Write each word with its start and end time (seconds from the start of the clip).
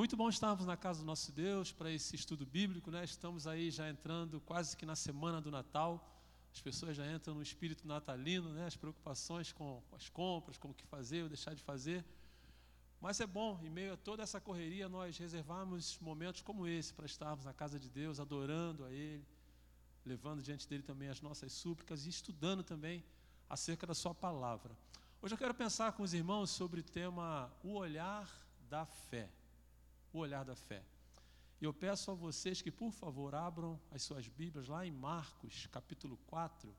muito 0.00 0.16
bom 0.16 0.30
estarmos 0.30 0.64
na 0.64 0.78
casa 0.78 1.00
do 1.00 1.04
nosso 1.04 1.30
Deus 1.30 1.72
para 1.72 1.90
esse 1.90 2.16
estudo 2.16 2.46
bíblico, 2.46 2.90
né? 2.90 3.04
Estamos 3.04 3.46
aí 3.46 3.70
já 3.70 3.86
entrando 3.86 4.40
quase 4.40 4.74
que 4.74 4.86
na 4.86 4.96
semana 4.96 5.42
do 5.42 5.50
Natal. 5.50 6.18
As 6.50 6.58
pessoas 6.62 6.96
já 6.96 7.06
entram 7.12 7.34
no 7.34 7.42
espírito 7.42 7.86
natalino, 7.86 8.48
né? 8.54 8.64
As 8.64 8.74
preocupações 8.74 9.52
com 9.52 9.82
as 9.92 10.08
compras, 10.08 10.56
com 10.56 10.70
o 10.70 10.74
que 10.74 10.86
fazer 10.86 11.24
ou 11.24 11.28
deixar 11.28 11.54
de 11.54 11.62
fazer. 11.62 12.02
Mas 12.98 13.20
é 13.20 13.26
bom, 13.26 13.60
em 13.62 13.68
meio 13.68 13.92
a 13.92 13.96
toda 13.98 14.22
essa 14.22 14.40
correria, 14.40 14.88
nós 14.88 15.18
reservarmos 15.18 15.98
momentos 16.00 16.40
como 16.40 16.66
esse 16.66 16.94
para 16.94 17.04
estarmos 17.04 17.44
na 17.44 17.52
casa 17.52 17.78
de 17.78 17.90
Deus, 17.90 18.18
adorando 18.18 18.86
a 18.86 18.90
Ele, 18.90 19.28
levando 20.02 20.42
diante 20.42 20.66
dele 20.66 20.82
também 20.82 21.10
as 21.10 21.20
nossas 21.20 21.52
súplicas 21.52 22.06
e 22.06 22.08
estudando 22.08 22.62
também 22.62 23.04
acerca 23.50 23.86
da 23.86 23.94
Sua 23.94 24.14
palavra. 24.14 24.74
Hoje 25.20 25.34
eu 25.34 25.38
quero 25.38 25.52
pensar 25.52 25.92
com 25.92 26.02
os 26.02 26.14
irmãos 26.14 26.48
sobre 26.48 26.80
o 26.80 26.82
tema 26.82 27.52
O 27.62 27.74
Olhar 27.74 28.26
da 28.70 28.86
Fé. 28.86 29.28
O 30.12 30.18
Olhar 30.18 30.44
da 30.44 30.56
Fé. 30.56 30.84
E 31.60 31.64
eu 31.64 31.74
peço 31.74 32.10
a 32.10 32.14
vocês 32.14 32.62
que, 32.62 32.70
por 32.70 32.90
favor, 32.90 33.34
abram 33.34 33.78
as 33.90 34.02
suas 34.02 34.26
Bíblias 34.26 34.66
lá 34.66 34.86
em 34.86 34.90
Marcos, 34.90 35.66
capítulo 35.66 36.16
4, 36.26 36.74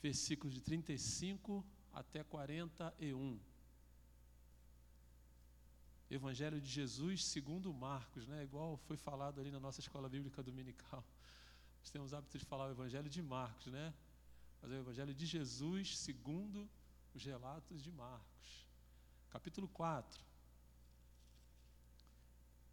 versículos 0.00 0.54
de 0.54 0.60
35 0.60 1.66
até 1.92 2.22
41. 2.22 3.40
Evangelho 6.08 6.60
de 6.60 6.68
Jesus 6.68 7.24
segundo 7.24 7.72
Marcos, 7.72 8.26
né? 8.26 8.42
Igual 8.42 8.76
foi 8.76 8.96
falado 8.96 9.40
ali 9.40 9.50
na 9.50 9.60
nossa 9.60 9.80
escola 9.80 10.08
bíblica 10.08 10.42
dominical. 10.42 11.04
Nós 11.80 11.90
temos 11.90 12.14
hábito 12.14 12.38
de 12.38 12.44
falar 12.44 12.68
o 12.68 12.72
Evangelho 12.72 13.08
de 13.08 13.22
Marcos, 13.22 13.66
né? 13.66 13.92
Mas 14.62 14.70
é 14.70 14.74
o 14.76 14.80
Evangelho 14.80 15.14
de 15.14 15.26
Jesus 15.26 15.98
segundo 15.98 16.68
os 17.14 17.24
relatos 17.24 17.82
de 17.82 17.90
Marcos. 17.90 18.66
Capítulo 19.30 19.68
4. 19.68 20.29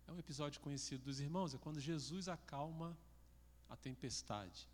É 0.08 0.12
um 0.12 0.18
episódio 0.18 0.62
conhecido 0.62 1.04
dos 1.04 1.20
irmãos, 1.20 1.54
é 1.54 1.58
quando 1.58 1.80
Jesus 1.80 2.28
acalma 2.28 2.98
a 3.70 3.76
tempestade. 3.76 4.68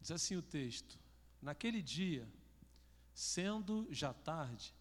Diz 0.00 0.10
assim 0.10 0.36
o 0.36 0.42
texto: 0.42 0.98
Naquele 1.40 1.80
dia, 1.80 2.28
sendo 3.14 3.86
já 3.90 4.12
tarde, 4.12 4.74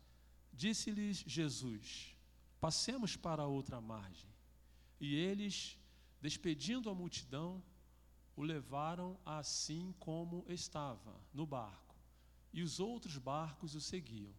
Disse-lhes 0.53 1.23
Jesus: 1.25 2.15
Passemos 2.59 3.15
para 3.15 3.45
outra 3.45 3.79
margem. 3.79 4.29
E 4.99 5.15
eles, 5.15 5.77
despedindo 6.21 6.89
a 6.89 6.93
multidão, 6.93 7.63
o 8.35 8.43
levaram 8.43 9.17
assim 9.25 9.95
como 9.99 10.45
estava, 10.49 11.15
no 11.33 11.45
barco. 11.45 11.95
E 12.51 12.61
os 12.61 12.79
outros 12.79 13.17
barcos 13.17 13.73
o 13.75 13.79
seguiam. 13.79 14.33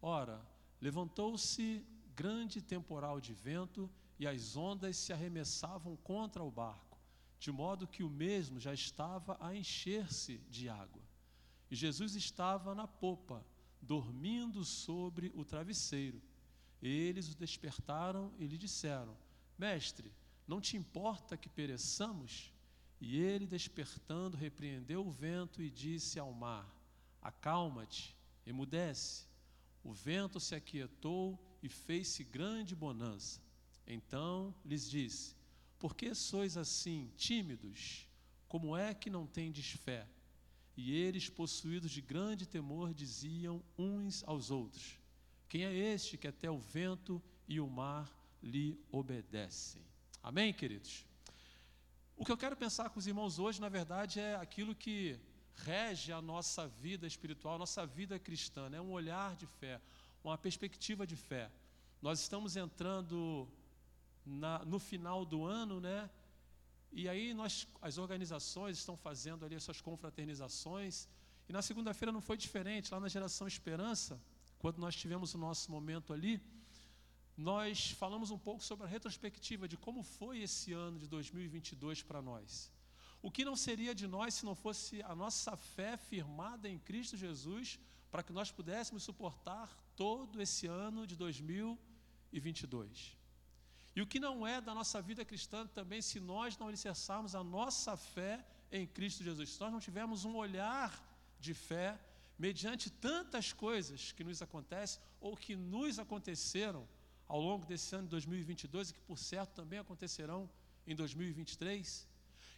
Ora, 0.00 0.40
levantou-se 0.80 1.84
grande 2.18 2.60
temporal 2.60 3.20
de 3.20 3.32
vento 3.32 3.88
e 4.18 4.26
as 4.26 4.56
ondas 4.56 4.96
se 4.96 5.12
arremessavam 5.12 5.94
contra 5.98 6.42
o 6.42 6.50
barco, 6.50 6.98
de 7.38 7.52
modo 7.52 7.86
que 7.86 8.02
o 8.02 8.10
mesmo 8.10 8.58
já 8.58 8.74
estava 8.74 9.36
a 9.38 9.54
encher-se 9.54 10.38
de 10.50 10.68
água. 10.68 11.00
E 11.70 11.76
Jesus 11.76 12.16
estava 12.16 12.74
na 12.74 12.88
popa 12.88 13.46
dormindo 13.80 14.64
sobre 14.64 15.30
o 15.36 15.44
travesseiro. 15.44 16.20
Eles 16.82 17.32
o 17.32 17.36
despertaram 17.36 18.32
e 18.36 18.48
lhe 18.48 18.58
disseram: 18.58 19.16
Mestre, 19.56 20.12
não 20.44 20.60
te 20.60 20.76
importa 20.76 21.36
que 21.36 21.48
pereçamos? 21.48 22.52
E 23.00 23.16
ele, 23.16 23.46
despertando, 23.46 24.36
repreendeu 24.36 25.06
o 25.06 25.10
vento 25.10 25.62
e 25.62 25.70
disse 25.70 26.18
ao 26.18 26.32
mar: 26.32 26.68
Acalma-te, 27.22 28.16
emudece. 28.44 29.24
O 29.84 29.92
vento 29.92 30.40
se 30.40 30.56
aquietou 30.56 31.38
e 31.62 31.68
fez-se 31.68 32.24
grande 32.24 32.74
bonança. 32.74 33.40
Então 33.86 34.54
lhes 34.64 34.88
disse: 34.88 35.34
Por 35.78 35.94
que 35.94 36.14
sois 36.14 36.56
assim 36.56 37.10
tímidos? 37.16 38.06
Como 38.46 38.76
é 38.76 38.94
que 38.94 39.10
não 39.10 39.26
tendes 39.26 39.72
fé? 39.72 40.06
E 40.76 40.94
eles, 40.94 41.28
possuídos 41.28 41.90
de 41.90 42.00
grande 42.00 42.46
temor, 42.46 42.94
diziam 42.94 43.62
uns 43.76 44.22
aos 44.26 44.50
outros: 44.50 44.98
Quem 45.48 45.64
é 45.64 45.74
este 45.74 46.16
que 46.16 46.28
até 46.28 46.50
o 46.50 46.58
vento 46.58 47.22
e 47.48 47.60
o 47.60 47.68
mar 47.68 48.08
lhe 48.42 48.78
obedecem? 48.90 49.82
Amém, 50.22 50.52
queridos? 50.52 51.06
O 52.16 52.24
que 52.24 52.32
eu 52.32 52.36
quero 52.36 52.56
pensar 52.56 52.90
com 52.90 52.98
os 52.98 53.06
irmãos 53.06 53.38
hoje, 53.38 53.60
na 53.60 53.68
verdade, 53.68 54.18
é 54.18 54.34
aquilo 54.36 54.74
que 54.74 55.18
rege 55.54 56.12
a 56.12 56.20
nossa 56.20 56.66
vida 56.66 57.06
espiritual, 57.06 57.54
a 57.54 57.58
nossa 57.58 57.86
vida 57.86 58.18
cristã, 58.18 58.66
é 58.66 58.70
né? 58.70 58.80
um 58.80 58.90
olhar 58.90 59.36
de 59.36 59.46
fé, 59.46 59.80
uma 60.22 60.36
perspectiva 60.36 61.06
de 61.06 61.16
fé. 61.16 61.50
Nós 62.00 62.20
estamos 62.20 62.56
entrando 62.56 63.48
na, 64.24 64.64
no 64.64 64.78
final 64.78 65.24
do 65.24 65.44
ano, 65.44 65.80
né? 65.80 66.10
E 66.90 67.08
aí 67.08 67.34
nós, 67.34 67.66
as 67.82 67.98
organizações 67.98 68.78
estão 68.78 68.96
fazendo 68.96 69.44
ali 69.44 69.54
as 69.54 69.62
suas 69.62 69.80
confraternizações. 69.80 71.08
E 71.48 71.52
na 71.52 71.62
segunda-feira 71.62 72.12
não 72.12 72.20
foi 72.20 72.36
diferente. 72.36 72.92
Lá 72.92 73.00
na 73.00 73.08
Geração 73.08 73.46
Esperança, 73.46 74.20
quando 74.58 74.78
nós 74.78 74.94
tivemos 74.94 75.34
o 75.34 75.38
nosso 75.38 75.70
momento 75.70 76.12
ali, 76.12 76.40
nós 77.36 77.92
falamos 77.92 78.30
um 78.30 78.38
pouco 78.38 78.62
sobre 78.62 78.84
a 78.84 78.88
retrospectiva 78.88 79.68
de 79.68 79.76
como 79.76 80.02
foi 80.02 80.40
esse 80.40 80.72
ano 80.72 80.98
de 80.98 81.06
2022 81.06 82.02
para 82.02 82.20
nós. 82.20 82.70
O 83.22 83.30
que 83.30 83.44
não 83.44 83.56
seria 83.56 83.94
de 83.94 84.06
nós 84.06 84.34
se 84.34 84.44
não 84.44 84.54
fosse 84.54 85.02
a 85.02 85.14
nossa 85.14 85.56
fé 85.56 85.96
firmada 85.96 86.68
em 86.68 86.78
Cristo 86.78 87.16
Jesus, 87.16 87.78
para 88.10 88.22
que 88.22 88.32
nós 88.32 88.50
pudéssemos 88.50 89.02
suportar 89.02 89.68
todo 89.98 90.40
esse 90.40 90.66
ano 90.68 91.04
de 91.10 91.16
2022. 91.16 93.16
E 93.96 94.00
o 94.00 94.06
que 94.06 94.20
não 94.20 94.46
é 94.46 94.60
da 94.60 94.72
nossa 94.72 95.02
vida 95.02 95.24
cristã 95.24 95.66
também, 95.66 96.00
se 96.00 96.20
nós 96.20 96.56
não 96.56 96.68
alicerçarmos 96.68 97.34
a 97.34 97.42
nossa 97.42 97.96
fé 97.96 98.46
em 98.70 98.86
Cristo 98.86 99.24
Jesus, 99.24 99.50
se 99.50 99.60
nós 99.60 99.72
não 99.72 99.80
tivermos 99.80 100.24
um 100.24 100.36
olhar 100.36 101.04
de 101.40 101.52
fé, 101.52 101.98
mediante 102.38 102.90
tantas 102.90 103.52
coisas 103.52 104.12
que 104.12 104.22
nos 104.22 104.40
acontecem 104.40 105.02
ou 105.20 105.36
que 105.36 105.56
nos 105.56 105.98
aconteceram 105.98 106.88
ao 107.26 107.40
longo 107.40 107.66
desse 107.66 107.92
ano 107.96 108.04
de 108.04 108.10
2022 108.10 108.90
e 108.90 108.94
que, 108.94 109.00
por 109.00 109.18
certo, 109.18 109.54
também 109.54 109.80
acontecerão 109.80 110.48
em 110.86 110.94
2023. 110.94 112.06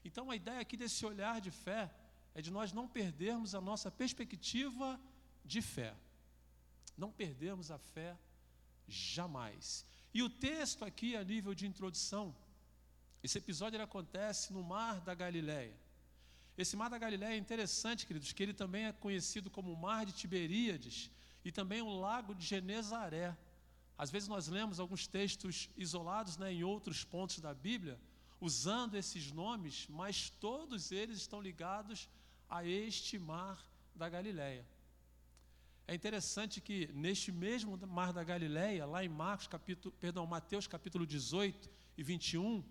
Então, 0.04 0.30
a 0.30 0.36
ideia 0.36 0.60
aqui 0.60 0.76
desse 0.76 1.06
olhar 1.06 1.40
de 1.40 1.50
fé 1.50 1.90
é 2.34 2.42
de 2.42 2.50
nós 2.50 2.70
não 2.70 2.86
perdermos 2.86 3.54
a 3.54 3.62
nossa 3.62 3.90
perspectiva 3.90 5.00
de 5.42 5.62
fé. 5.62 5.96
Não 7.02 7.10
perdermos 7.10 7.70
a 7.70 7.78
fé 7.78 8.10
jamais. 8.86 9.86
E 10.12 10.22
o 10.22 10.28
texto 10.28 10.84
aqui, 10.84 11.16
a 11.16 11.24
nível 11.24 11.54
de 11.54 11.66
introdução, 11.66 12.24
esse 13.22 13.38
episódio 13.38 13.76
ele 13.76 13.84
acontece 13.90 14.52
no 14.52 14.62
Mar 14.62 15.00
da 15.00 15.14
Galileia. 15.14 15.74
Esse 16.58 16.76
Mar 16.76 16.90
da 16.90 16.98
Galileia 16.98 17.34
é 17.34 17.38
interessante, 17.38 18.06
queridos, 18.06 18.32
que 18.32 18.42
ele 18.42 18.52
também 18.52 18.84
é 18.84 18.92
conhecido 18.92 19.48
como 19.48 19.74
Mar 19.76 20.04
de 20.04 20.12
Tiberíades 20.12 21.10
e 21.42 21.50
também 21.50 21.80
o 21.80 21.88
Lago 21.88 22.34
de 22.34 22.44
Genezaré. 22.44 23.34
Às 23.96 24.10
vezes 24.10 24.28
nós 24.28 24.48
lemos 24.48 24.78
alguns 24.78 25.06
textos 25.06 25.70
isolados 25.76 26.36
né, 26.36 26.52
em 26.52 26.64
outros 26.64 27.02
pontos 27.02 27.38
da 27.38 27.54
Bíblia, 27.54 27.98
usando 28.38 28.94
esses 28.94 29.32
nomes, 29.32 29.86
mas 29.88 30.28
todos 30.28 30.92
eles 30.92 31.16
estão 31.18 31.40
ligados 31.40 32.08
a 32.48 32.64
este 32.64 33.18
Mar 33.18 33.58
da 33.94 34.08
Galileia. 34.08 34.66
É 35.90 35.94
interessante 35.96 36.60
que 36.60 36.88
neste 36.94 37.32
mesmo 37.32 37.76
mar 37.88 38.12
da 38.12 38.22
Galileia, 38.22 38.86
lá 38.86 39.04
em 39.04 39.08
Marcos 39.08 39.48
capítulo, 39.48 39.92
perdão, 39.98 40.24
Mateus 40.24 40.68
capítulo 40.68 41.04
18 41.04 41.68
e 41.98 42.02
21, 42.04 42.62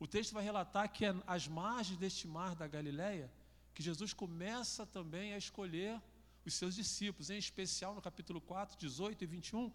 o 0.00 0.06
texto 0.06 0.32
vai 0.32 0.42
relatar 0.42 0.90
que 0.90 1.04
é 1.04 1.14
às 1.26 1.46
margens 1.46 1.98
deste 1.98 2.26
mar 2.26 2.54
da 2.54 2.66
Galileia 2.66 3.30
que 3.74 3.82
Jesus 3.82 4.14
começa 4.14 4.86
também 4.86 5.34
a 5.34 5.36
escolher 5.36 6.00
os 6.46 6.54
seus 6.54 6.74
discípulos, 6.74 7.28
em 7.28 7.36
especial 7.36 7.94
no 7.94 8.00
capítulo 8.00 8.40
4, 8.40 8.78
18 8.78 9.22
e 9.22 9.26
21, 9.26 9.70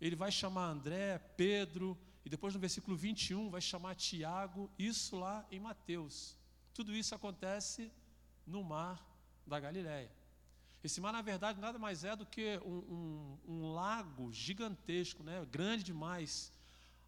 ele 0.00 0.16
vai 0.16 0.32
chamar 0.32 0.66
André, 0.66 1.18
Pedro, 1.36 1.96
e 2.24 2.28
depois 2.28 2.52
no 2.52 2.58
versículo 2.58 2.96
21 2.96 3.50
vai 3.50 3.60
chamar 3.60 3.94
Tiago, 3.94 4.68
isso 4.76 5.14
lá 5.14 5.46
em 5.48 5.60
Mateus. 5.60 6.36
Tudo 6.74 6.92
isso 6.92 7.14
acontece 7.14 7.88
no 8.44 8.64
mar 8.64 9.00
da 9.46 9.60
Galileia. 9.60 10.10
Esse 10.82 11.00
mar, 11.00 11.12
na 11.12 11.22
verdade, 11.22 11.60
nada 11.60 11.78
mais 11.78 12.02
é 12.02 12.16
do 12.16 12.26
que 12.26 12.58
um, 12.64 13.38
um, 13.46 13.54
um 13.54 13.72
lago 13.72 14.32
gigantesco, 14.32 15.22
né? 15.22 15.46
grande 15.50 15.84
demais. 15.84 16.52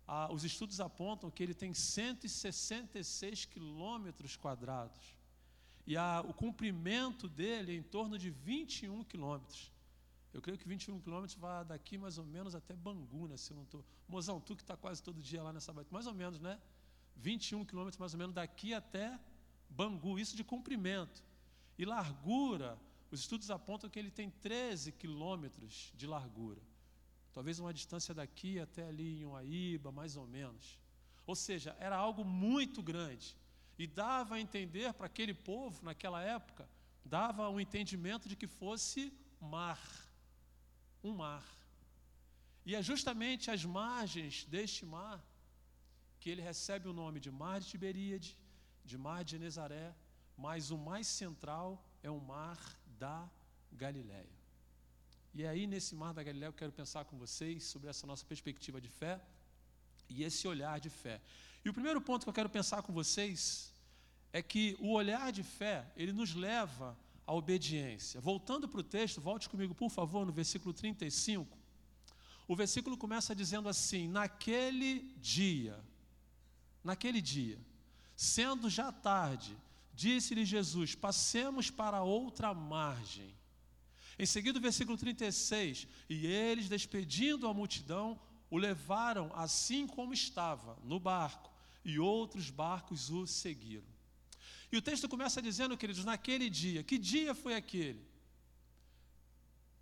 Ah, 0.07 0.29
os 0.31 0.45
estudos 0.45 0.81
apontam 0.81 1.31
que 1.31 1.43
ele 1.43 1.55
tem 1.55 1.75
166 1.75 3.47
quilômetros 3.47 4.37
quadrados. 4.37 5.17
E 5.87 5.97
a, 5.97 6.25
o 6.27 6.33
comprimento 6.33 7.29
dele 7.29 7.73
é 7.73 7.77
em 7.77 7.83
torno 7.83 8.17
de 8.17 8.31
21 8.31 9.03
quilômetros. 9.05 9.73
Eu 10.33 10.41
creio 10.41 10.59
que 10.59 10.69
21 10.69 11.01
quilômetros 11.01 11.39
vai 11.39 11.65
daqui 11.65 11.99
mais 11.99 12.17
ou 12.17 12.25
menos 12.25 12.55
até 12.55 12.75
Bangu, 12.75 13.27
né? 13.27 13.37
Se 13.37 13.53
eu 13.53 13.57
não 13.57 13.65
tô... 13.65 13.85
Mozão, 14.09 14.41
tu 14.41 14.55
que 14.55 14.63
está 14.63 14.77
quase 14.77 15.03
todo 15.03 15.21
dia 15.21 15.43
lá 15.43 15.53
nessa 15.53 15.73
baita, 15.73 15.91
mais 15.93 16.07
ou 16.07 16.15
menos, 16.15 16.41
né? 16.41 16.61
21 17.17 17.65
quilômetros 17.65 17.99
mais 17.99 18.15
ou 18.15 18.19
menos 18.19 18.35
daqui 18.35 18.73
até 18.73 19.19
Bangu, 19.69 20.19
isso 20.19 20.37
de 20.37 20.45
comprimento. 20.45 21.23
E 21.79 21.85
largura, 21.85 22.79
os 23.15 23.21
estudos 23.21 23.49
apontam 23.49 23.89
que 23.89 23.99
ele 23.99 24.11
tem 24.11 24.29
13 24.29 24.91
quilômetros 24.91 25.93
de 25.95 26.07
largura. 26.07 26.61
talvez 27.33 27.59
uma 27.61 27.73
distância 27.73 28.13
daqui 28.13 28.59
até 28.61 28.83
ali 28.87 29.21
em 29.21 29.25
Uaíba, 29.25 29.91
mais 29.93 30.17
ou 30.17 30.27
menos. 30.27 30.81
Ou 31.27 31.37
seja, 31.37 31.77
era 31.79 31.97
algo 31.97 32.25
muito 32.25 32.83
grande. 32.83 33.37
E 33.79 33.87
dava 33.87 34.35
a 34.35 34.41
entender 34.41 34.93
para 34.95 35.07
aquele 35.07 35.35
povo, 35.35 35.85
naquela 35.85 36.23
época, 36.23 36.69
dava 37.05 37.49
um 37.49 37.61
entendimento 37.61 38.29
de 38.29 38.37
que 38.37 38.47
fosse 38.47 39.13
mar. 39.41 39.81
Um 41.03 41.13
mar. 41.13 41.45
E 42.67 42.75
é 42.75 42.83
justamente 42.83 43.51
às 43.51 43.65
margens 43.65 44.45
deste 44.45 44.85
mar 44.85 45.25
que 46.19 46.31
ele 46.31 46.43
recebe 46.43 46.89
o 46.89 46.93
nome 46.93 47.21
de 47.21 47.31
Mar 47.31 47.61
de 47.61 47.69
Tiberíade, 47.69 48.37
de 48.85 48.97
Mar 48.97 49.23
de 49.25 49.33
Genezaré, 49.33 49.95
mas 50.37 50.71
o 50.71 50.79
mais 50.79 51.07
central 51.07 51.85
é 52.03 52.11
o 52.11 52.21
Mar 52.21 52.59
da 52.99 53.29
Galileia. 53.73 54.45
E 55.35 55.47
aí, 55.47 55.67
nesse 55.67 55.95
Mar 55.95 56.13
da 56.15 56.23
Galileia, 56.23 56.49
eu 56.49 56.53
quero 56.53 56.71
pensar 56.71 57.05
com 57.05 57.17
vocês 57.19 57.65
sobre 57.65 57.89
essa 57.91 58.07
nossa 58.07 58.25
perspectiva 58.25 58.81
de 58.81 58.89
fé 58.89 59.21
e 60.09 60.23
esse 60.23 60.47
olhar 60.47 60.79
de 60.79 60.89
fé. 60.89 61.21
E 61.65 61.69
o 61.69 61.73
primeiro 61.73 62.01
ponto 62.01 62.25
que 62.25 62.29
eu 62.29 62.35
quero 62.35 62.49
pensar 62.49 62.83
com 62.83 62.93
vocês 62.93 63.73
é 64.33 64.43
que 64.43 64.77
o 64.81 64.93
olhar 64.93 65.33
de 65.33 65.43
fé, 65.43 65.91
ele 65.97 66.13
nos 66.13 66.35
leva 66.35 66.97
à 67.27 67.33
obediência. 67.33 68.21
Voltando 68.21 68.69
para 68.69 68.81
o 68.81 68.83
texto, 68.83 69.21
volte 69.21 69.49
comigo, 69.49 69.75
por 69.75 69.91
favor, 69.91 70.25
no 70.27 70.33
versículo 70.33 70.73
35. 70.73 71.59
O 72.47 72.55
versículo 72.55 72.97
começa 72.97 73.35
dizendo 73.35 73.69
assim: 73.69 74.07
Naquele 74.09 75.01
dia, 75.21 75.83
naquele 76.83 77.21
dia, 77.21 77.59
sendo 78.15 78.69
já 78.69 78.93
tarde, 78.93 79.57
disse-lhe 79.95 80.45
Jesus: 80.45 80.95
Passemos 80.95 81.71
para 81.71 82.03
outra 82.03 82.53
margem. 82.53 83.35
Em 84.19 84.27
seguida, 84.27 84.59
o 84.59 84.63
versículo 84.63 84.97
36: 84.97 85.87
E 86.09 86.27
eles, 86.27 86.69
despedindo 86.69 87.47
a 87.47 87.55
multidão, 87.55 88.21
o 88.51 88.59
levaram 88.59 89.31
assim 89.35 89.87
como 89.87 90.13
estava, 90.13 90.79
no 90.85 91.01
barco, 91.01 91.51
e 91.85 91.99
outros 91.99 92.51
barcos 92.51 93.11
o 93.11 93.27
seguiram. 93.27 93.95
E 94.71 94.77
o 94.77 94.83
texto 94.83 95.09
começa 95.09 95.41
dizendo, 95.41 95.77
queridos, 95.77 96.05
naquele 96.05 96.51
dia. 96.51 96.83
Que 96.83 96.99
dia 96.99 97.35
foi 97.35 97.55
aquele? 97.55 98.05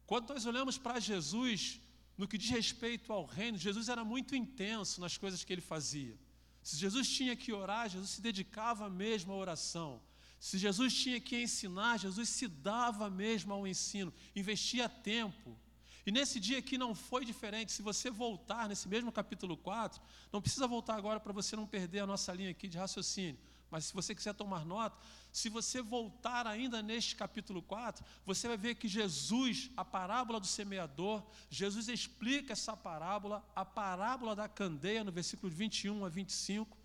Quando 0.06 0.28
nós 0.28 0.44
olhamos 0.44 0.76
para 0.76 1.00
Jesus, 1.00 1.80
no 2.18 2.28
que 2.28 2.36
diz 2.36 2.50
respeito 2.50 3.12
ao 3.12 3.24
reino, 3.24 3.56
Jesus 3.56 3.88
era 3.88 4.04
muito 4.04 4.34
intenso 4.34 5.00
nas 5.00 5.16
coisas 5.16 5.42
que 5.44 5.52
ele 5.52 5.62
fazia. 5.62 6.18
Se 6.62 6.76
Jesus 6.76 7.08
tinha 7.08 7.34
que 7.34 7.52
orar, 7.52 7.88
Jesus 7.88 8.10
se 8.10 8.20
dedicava 8.20 8.88
mesmo 8.88 9.32
à 9.32 9.36
oração. 9.36 10.00
Se 10.38 10.58
Jesus 10.58 10.92
tinha 10.94 11.20
que 11.20 11.40
ensinar, 11.40 11.98
Jesus 11.98 12.28
se 12.28 12.48
dava 12.48 13.08
mesmo 13.08 13.52
ao 13.52 13.66
ensino, 13.66 14.12
investia 14.34 14.88
tempo. 14.88 15.56
E 16.04 16.10
nesse 16.10 16.40
dia 16.40 16.58
aqui 16.58 16.76
não 16.76 16.94
foi 16.94 17.24
diferente. 17.24 17.70
Se 17.70 17.80
você 17.80 18.10
voltar 18.10 18.68
nesse 18.68 18.88
mesmo 18.88 19.12
capítulo 19.12 19.56
4, 19.56 20.02
não 20.32 20.42
precisa 20.42 20.66
voltar 20.66 20.96
agora 20.96 21.20
para 21.20 21.32
você 21.32 21.54
não 21.54 21.66
perder 21.66 22.00
a 22.00 22.06
nossa 22.06 22.32
linha 22.32 22.50
aqui 22.50 22.66
de 22.66 22.76
raciocínio. 22.76 23.38
Mas 23.72 23.86
se 23.86 23.94
você 23.94 24.14
quiser 24.14 24.34
tomar 24.34 24.66
nota, 24.66 24.94
se 25.32 25.48
você 25.48 25.80
voltar 25.80 26.46
ainda 26.46 26.82
neste 26.82 27.16
capítulo 27.16 27.62
4, 27.62 28.04
você 28.26 28.46
vai 28.46 28.58
ver 28.58 28.74
que 28.74 28.86
Jesus, 28.86 29.70
a 29.74 29.82
parábola 29.82 30.38
do 30.38 30.46
semeador, 30.46 31.22
Jesus 31.48 31.88
explica 31.88 32.52
essa 32.52 32.76
parábola, 32.76 33.42
a 33.56 33.64
parábola 33.64 34.36
da 34.36 34.46
candeia, 34.46 35.02
no 35.02 35.10
versículo 35.10 35.50
21 35.50 36.04
a 36.04 36.10
25, 36.10 36.76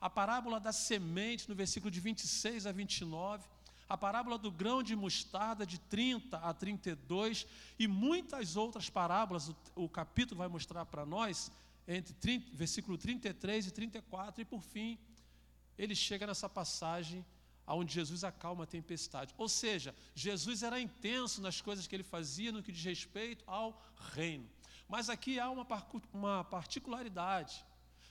a 0.00 0.10
parábola 0.10 0.58
da 0.58 0.72
semente, 0.72 1.48
no 1.48 1.54
versículo 1.54 1.88
de 1.88 2.00
26 2.00 2.66
a 2.66 2.72
29, 2.72 3.46
a 3.88 3.96
parábola 3.96 4.36
do 4.36 4.50
grão 4.50 4.82
de 4.82 4.96
mostarda, 4.96 5.64
de 5.64 5.78
30 5.78 6.36
a 6.36 6.52
32, 6.52 7.46
e 7.78 7.86
muitas 7.86 8.56
outras 8.56 8.90
parábolas, 8.90 9.50
o, 9.50 9.56
o 9.76 9.88
capítulo 9.88 10.38
vai 10.38 10.48
mostrar 10.48 10.84
para 10.84 11.06
nós, 11.06 11.48
entre 11.86 12.12
30, 12.14 12.56
versículo 12.56 12.98
33 12.98 13.68
e 13.68 13.70
34, 13.70 14.42
e 14.42 14.44
por 14.44 14.62
fim, 14.62 14.98
ele 15.78 15.94
chega 15.94 16.26
nessa 16.26 16.48
passagem 16.48 17.24
onde 17.66 17.94
Jesus 17.94 18.24
acalma 18.24 18.64
a 18.64 18.66
tempestade. 18.66 19.34
Ou 19.38 19.48
seja, 19.48 19.94
Jesus 20.14 20.62
era 20.62 20.80
intenso 20.80 21.40
nas 21.40 21.60
coisas 21.60 21.86
que 21.86 21.96
ele 21.96 22.02
fazia 22.02 22.52
no 22.52 22.62
que 22.62 22.72
diz 22.72 22.84
respeito 22.84 23.44
ao 23.46 23.80
reino. 24.12 24.48
Mas 24.88 25.08
aqui 25.08 25.40
há 25.40 25.50
uma, 25.50 26.44
particularidade. 26.44 27.64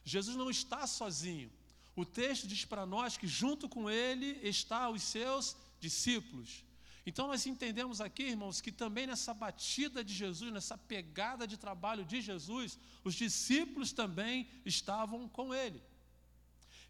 Jesus 0.04 0.36
não 0.36 0.50
está 0.50 0.88
sozinho. 0.88 1.52
O 1.96 2.04
texto 2.04 2.48
diz 2.48 2.66
para 2.66 2.86
nós 2.86 3.16
que 3.16 3.28
junto 3.28 3.70
com 3.70 3.90
ele 3.90 4.40
está 4.42 4.90
os 4.90 5.04
seus 5.04 5.56
discípulos. 5.80 6.64
Então 7.06 7.28
nós 7.28 7.46
entendemos 7.46 8.02
aqui, 8.02 8.24
irmãos, 8.24 8.62
que 8.62 8.72
também 8.72 9.06
nessa 9.06 9.34
batida 9.34 10.04
de 10.04 10.14
Jesus, 10.14 10.52
nessa 10.52 10.78
pegada 10.78 11.46
de 11.46 11.58
trabalho 11.58 12.04
de 12.04 12.22
Jesus, 12.22 12.80
os 13.04 13.14
discípulos 13.14 13.92
também 13.92 14.50
estavam 14.66 15.28
com 15.28 15.54
ele. 15.54 15.84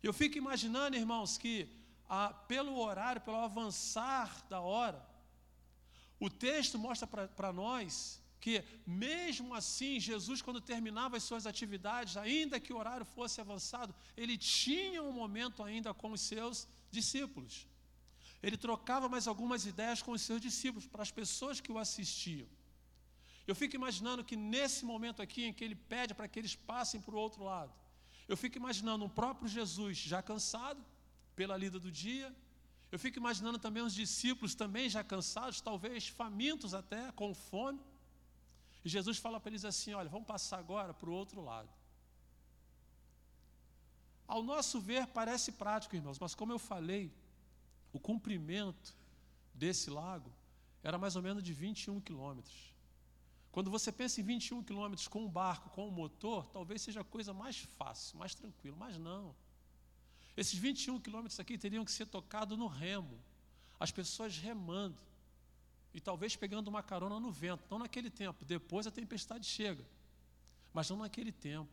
Eu 0.03 0.11
fico 0.11 0.37
imaginando, 0.37 0.97
irmãos, 0.97 1.37
que 1.37 1.55
ah, 2.09 2.33
pelo 2.47 2.77
horário, 2.77 3.21
pelo 3.21 3.37
avançar 3.37 4.45
da 4.49 4.59
hora, 4.59 5.01
o 6.19 6.29
texto 6.29 6.77
mostra 6.77 7.07
para 7.07 7.53
nós 7.53 8.21
que, 8.43 8.61
mesmo 8.85 9.55
assim, 9.55 10.01
Jesus, 10.01 10.41
quando 10.41 10.59
terminava 10.59 11.15
as 11.15 11.23
suas 11.23 11.47
atividades, 11.47 12.17
ainda 12.17 12.59
que 12.59 12.73
o 12.73 12.77
horário 12.77 13.05
fosse 13.05 13.39
avançado, 13.39 13.95
ele 14.17 14.37
tinha 14.37 15.01
um 15.01 15.13
momento 15.13 15.63
ainda 15.63 15.93
com 15.93 16.11
os 16.11 16.19
seus 16.19 16.67
discípulos. 16.91 17.65
Ele 18.41 18.57
trocava 18.57 19.07
mais 19.07 19.25
algumas 19.29 19.65
ideias 19.65 20.01
com 20.01 20.11
os 20.11 20.21
seus 20.21 20.41
discípulos, 20.41 20.85
para 20.85 21.01
as 21.01 21.11
pessoas 21.11 21.61
que 21.61 21.71
o 21.71 21.77
assistiam. 21.77 22.49
Eu 23.47 23.55
fico 23.55 23.77
imaginando 23.77 24.25
que 24.25 24.35
nesse 24.35 24.83
momento 24.83 25.21
aqui, 25.21 25.45
em 25.45 25.53
que 25.53 25.63
ele 25.63 25.75
pede 25.75 26.13
para 26.13 26.27
que 26.27 26.39
eles 26.39 26.55
passem 26.55 26.99
para 26.99 27.15
o 27.15 27.19
outro 27.19 27.45
lado, 27.45 27.73
eu 28.27 28.37
fico 28.37 28.57
imaginando 28.57 29.05
o 29.05 29.09
próprio 29.09 29.47
Jesus 29.47 29.97
já 29.97 30.21
cansado 30.21 30.83
pela 31.35 31.57
lida 31.57 31.79
do 31.79 31.91
dia. 31.91 32.33
Eu 32.91 32.99
fico 32.99 33.17
imaginando 33.17 33.57
também 33.57 33.83
os 33.83 33.93
discípulos 33.93 34.55
também 34.55 34.87
já 34.87 35.03
cansados, 35.03 35.59
talvez 35.59 36.07
famintos 36.07 36.73
até, 36.73 37.11
com 37.11 37.33
fome. 37.33 37.81
E 38.85 38.89
Jesus 38.89 39.17
fala 39.17 39.39
para 39.39 39.49
eles 39.51 39.65
assim: 39.65 39.93
olha, 39.93 40.09
vamos 40.09 40.27
passar 40.27 40.59
agora 40.59 40.93
para 40.93 41.09
o 41.09 41.13
outro 41.13 41.41
lado. 41.41 41.69
Ao 44.27 44.41
nosso 44.41 44.79
ver, 44.79 45.07
parece 45.07 45.51
prático, 45.51 45.95
irmãos, 45.95 46.19
mas 46.19 46.33
como 46.33 46.51
eu 46.51 46.59
falei, 46.59 47.11
o 47.91 47.99
comprimento 47.99 48.95
desse 49.53 49.89
lago 49.89 50.31
era 50.81 50.97
mais 50.97 51.15
ou 51.15 51.21
menos 51.21 51.43
de 51.43 51.53
21 51.53 51.99
quilômetros. 51.99 52.72
Quando 53.53 53.69
você 53.69 53.91
pensa 53.91 54.19
em 54.19 54.23
21 54.23 54.63
quilômetros 54.63 55.07
com 55.07 55.23
um 55.25 55.29
barco, 55.29 55.69
com 55.69 55.87
um 55.87 55.91
motor, 55.91 56.47
talvez 56.47 56.81
seja 56.81 57.01
a 57.01 57.03
coisa 57.03 57.35
mais 57.35 57.55
fácil, 57.77 58.17
mais 58.17 58.33
tranquila, 58.33 58.75
mas 58.75 58.97
não. 58.97 59.35
Esses 60.35 60.57
21 60.57 60.99
quilômetros 60.99 61.39
aqui 61.39 61.55
teriam 61.55 61.85
que 61.85 61.91
ser 61.91 62.07
tocados 62.07 62.57
no 62.57 62.65
remo, 62.65 63.23
as 63.79 63.91
pessoas 63.91 64.35
remando 64.35 64.97
e 65.93 66.01
talvez 66.01 66.35
pegando 66.35 66.67
uma 66.67 66.81
carona 66.81 67.19
no 67.19 67.31
vento, 67.31 67.63
não 67.69 67.77
naquele 67.77 68.09
tempo, 68.09 68.43
depois 68.43 68.87
a 68.87 68.91
tempestade 68.91 69.45
chega, 69.45 69.87
mas 70.73 70.89
não 70.89 70.97
naquele 70.97 71.31
tempo. 71.31 71.69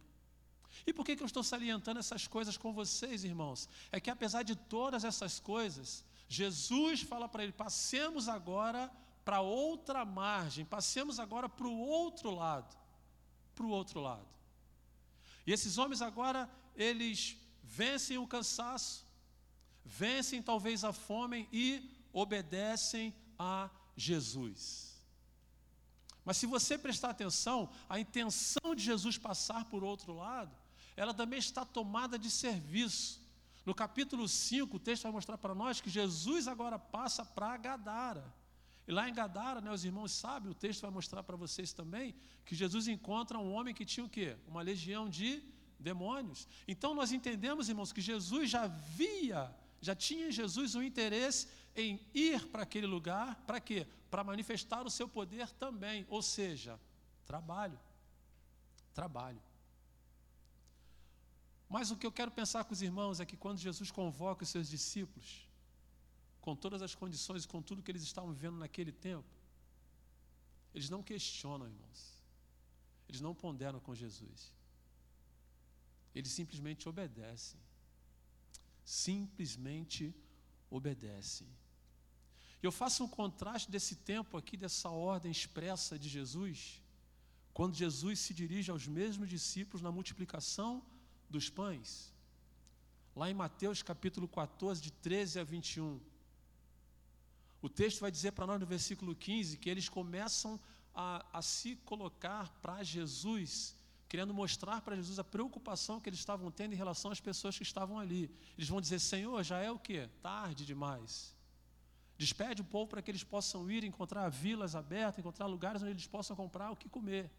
E 0.87 0.92
por 0.92 1.02
que, 1.02 1.16
que 1.16 1.22
eu 1.22 1.26
estou 1.26 1.42
salientando 1.42 1.99
essas 1.99 2.26
coisas 2.26 2.58
com 2.58 2.75
vocês, 2.75 3.25
irmãos? 3.25 3.66
É 3.90 3.99
que 3.99 4.10
apesar 4.10 4.42
de 4.42 4.54
todas 4.54 5.02
essas 5.02 5.40
coisas, 5.40 6.04
Jesus 6.28 7.00
fala 7.00 7.26
para 7.26 7.42
ele: 7.42 7.52
passemos 7.52 8.28
agora 8.28 8.92
para 9.24 9.40
outra 9.40 10.04
margem, 10.04 10.64
passemos 10.64 11.18
agora 11.18 11.48
para 11.48 11.66
o 11.66 11.78
outro 11.78 12.30
lado. 12.30 12.76
Para 13.54 13.66
o 13.66 13.70
outro 13.70 14.00
lado. 14.00 14.28
E 15.46 15.52
esses 15.52 15.78
homens 15.78 16.02
agora, 16.02 16.48
eles 16.74 17.36
vencem 17.62 18.18
o 18.18 18.26
cansaço, 18.26 19.06
vencem 19.84 20.42
talvez 20.42 20.84
a 20.84 20.92
fome 20.92 21.48
e 21.52 21.90
obedecem 22.12 23.14
a 23.38 23.70
Jesus. 23.96 24.90
Mas 26.24 26.36
se 26.36 26.46
você 26.46 26.76
prestar 26.76 27.10
atenção, 27.10 27.70
a 27.88 27.98
intenção 27.98 28.74
de 28.74 28.82
Jesus 28.82 29.16
passar 29.18 29.64
por 29.66 29.82
outro 29.82 30.12
lado, 30.12 30.54
ela 30.96 31.14
também 31.14 31.38
está 31.38 31.64
tomada 31.64 32.18
de 32.18 32.30
serviço. 32.30 33.20
No 33.64 33.74
capítulo 33.74 34.28
5, 34.28 34.76
o 34.76 34.80
texto 34.80 35.04
vai 35.04 35.12
mostrar 35.12 35.38
para 35.38 35.54
nós 35.54 35.80
que 35.80 35.90
Jesus 35.90 36.46
agora 36.46 36.78
passa 36.78 37.24
para 37.24 37.56
Gadara. 37.56 38.39
E 38.87 38.92
lá 38.92 39.08
em 39.08 39.14
Gadara, 39.14 39.60
né, 39.60 39.70
os 39.70 39.84
irmãos 39.84 40.12
sabem, 40.12 40.50
o 40.50 40.54
texto 40.54 40.82
vai 40.82 40.90
mostrar 40.90 41.22
para 41.22 41.37
vocês 41.37 41.72
também, 41.72 42.14
que 42.44 42.54
Jesus 42.54 42.88
encontra 42.88 43.38
um 43.38 43.52
homem 43.52 43.75
que 43.75 43.84
tinha 43.84 44.04
o 44.04 44.08
quê? 44.08 44.37
Uma 44.46 44.62
legião 44.62 45.08
de 45.08 45.42
demônios. 45.78 46.49
Então 46.66 46.94
nós 46.94 47.12
entendemos, 47.12 47.68
irmãos, 47.68 47.92
que 47.92 48.00
Jesus 48.00 48.50
já 48.50 48.66
via, 48.66 49.54
já 49.80 49.94
tinha 49.94 50.28
em 50.28 50.32
Jesus 50.32 50.75
um 50.75 50.82
interesse 50.82 51.49
em 51.75 52.00
ir 52.12 52.46
para 52.49 52.62
aquele 52.62 52.87
lugar, 52.87 53.37
para 53.46 53.60
quê? 53.60 53.87
Para 54.10 54.25
manifestar 54.25 54.87
o 54.87 54.90
seu 54.90 55.08
poder 55.08 55.49
também, 55.52 56.06
ou 56.08 56.22
seja, 56.22 56.78
trabalho. 57.25 57.78
Trabalho. 58.92 59.40
Mas 61.68 61.92
o 61.92 61.96
que 61.96 62.06
eu 62.06 62.10
quero 62.10 62.32
pensar 62.32 62.64
com 62.64 62.72
os 62.72 62.82
irmãos 62.82 63.20
é 63.20 63.25
que 63.25 63.37
quando 63.37 63.58
Jesus 63.58 63.92
convoca 63.92 64.42
os 64.42 64.49
seus 64.49 64.68
discípulos, 64.68 65.49
com 66.40 66.56
todas 66.56 66.82
as 66.82 66.94
condições, 66.94 67.47
com 67.47 67.61
tudo 67.61 67.82
que 67.82 67.90
eles 67.90 68.02
estavam 68.02 68.32
vivendo 68.32 68.56
naquele 68.56 68.92
tempo, 68.92 69.28
eles 70.75 70.88
não 70.88 71.02
questionam, 71.02 71.66
irmãos. 71.66 72.00
eles 73.09 73.20
não 73.20 73.35
ponderam 73.35 73.80
com 73.80 73.94
Jesus. 73.94 74.52
Eles 76.14 76.30
simplesmente 76.30 76.88
obedecem. 76.88 77.59
Simplesmente 78.85 80.14
obedecem. 80.70 81.49
Eu 82.62 82.70
faço 82.70 83.02
um 83.04 83.09
contraste 83.09 83.70
desse 83.70 83.97
tempo 83.97 84.37
aqui, 84.37 84.56
dessa 84.56 84.90
ordem 84.90 85.32
expressa 85.32 85.99
de 85.99 86.09
Jesus, 86.09 86.80
quando 87.52 87.75
Jesus 87.75 88.20
se 88.20 88.35
dirige 88.35 88.70
aos 88.70 88.87
mesmos 88.87 89.28
discípulos 89.28 89.82
na 89.82 89.90
multiplicação 89.90 90.85
dos 91.28 91.49
pães. 91.49 92.12
Lá 93.16 93.30
em 93.30 93.35
Mateus 93.35 93.82
capítulo 93.82 94.28
14, 94.28 94.80
de 94.80 94.92
13 94.92 95.40
a 95.40 95.44
21. 95.44 96.00
O 97.62 97.68
texto 97.68 98.00
vai 98.00 98.10
dizer 98.10 98.32
para 98.32 98.46
nós 98.46 98.58
no 98.58 98.66
versículo 98.66 99.14
15 99.14 99.58
que 99.58 99.68
eles 99.68 99.88
começam 99.88 100.58
a, 100.94 101.24
a 101.32 101.42
se 101.42 101.76
colocar 101.84 102.48
para 102.62 102.82
Jesus, 102.82 103.76
querendo 104.08 104.32
mostrar 104.32 104.80
para 104.80 104.96
Jesus 104.96 105.18
a 105.18 105.24
preocupação 105.24 106.00
que 106.00 106.08
eles 106.08 106.18
estavam 106.18 106.50
tendo 106.50 106.72
em 106.72 106.76
relação 106.76 107.10
às 107.10 107.20
pessoas 107.20 107.56
que 107.56 107.62
estavam 107.62 107.98
ali. 107.98 108.30
Eles 108.56 108.68
vão 108.68 108.80
dizer: 108.80 108.98
Senhor, 108.98 109.42
já 109.42 109.58
é 109.58 109.70
o 109.70 109.78
que? 109.78 110.08
Tarde 110.22 110.64
demais. 110.64 111.36
Despede 112.16 112.60
o 112.60 112.64
povo 112.64 112.88
para 112.88 113.02
que 113.02 113.10
eles 113.10 113.24
possam 113.24 113.70
ir 113.70 113.82
encontrar 113.82 114.28
vilas 114.28 114.74
abertas, 114.74 115.18
encontrar 115.18 115.46
lugares 115.46 115.82
onde 115.82 115.92
eles 115.92 116.06
possam 116.06 116.36
comprar 116.36 116.70
o 116.70 116.76
que 116.76 116.88
comer. 116.88 117.30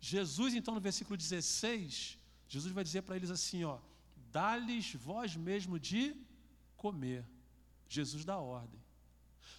Jesus, 0.00 0.54
então, 0.54 0.74
no 0.74 0.80
versículo 0.80 1.16
16, 1.16 2.18
Jesus 2.48 2.72
vai 2.72 2.84
dizer 2.84 3.02
para 3.02 3.16
eles 3.16 3.30
assim: 3.30 3.64
ó, 3.64 3.78
dá-lhes 4.30 4.94
vós 4.94 5.34
mesmo 5.34 5.80
de 5.80 6.14
comer. 6.76 7.24
Jesus 7.88 8.24
dá 8.24 8.38
ordem. 8.38 8.85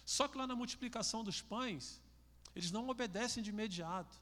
Só 0.04 0.26
que 0.28 0.38
lá 0.38 0.46
na 0.46 0.56
multiplicação 0.56 1.22
dos 1.22 1.40
pães, 1.40 2.00
eles 2.54 2.70
não 2.70 2.88
obedecem 2.88 3.42
de 3.42 3.50
imediato. 3.50 4.16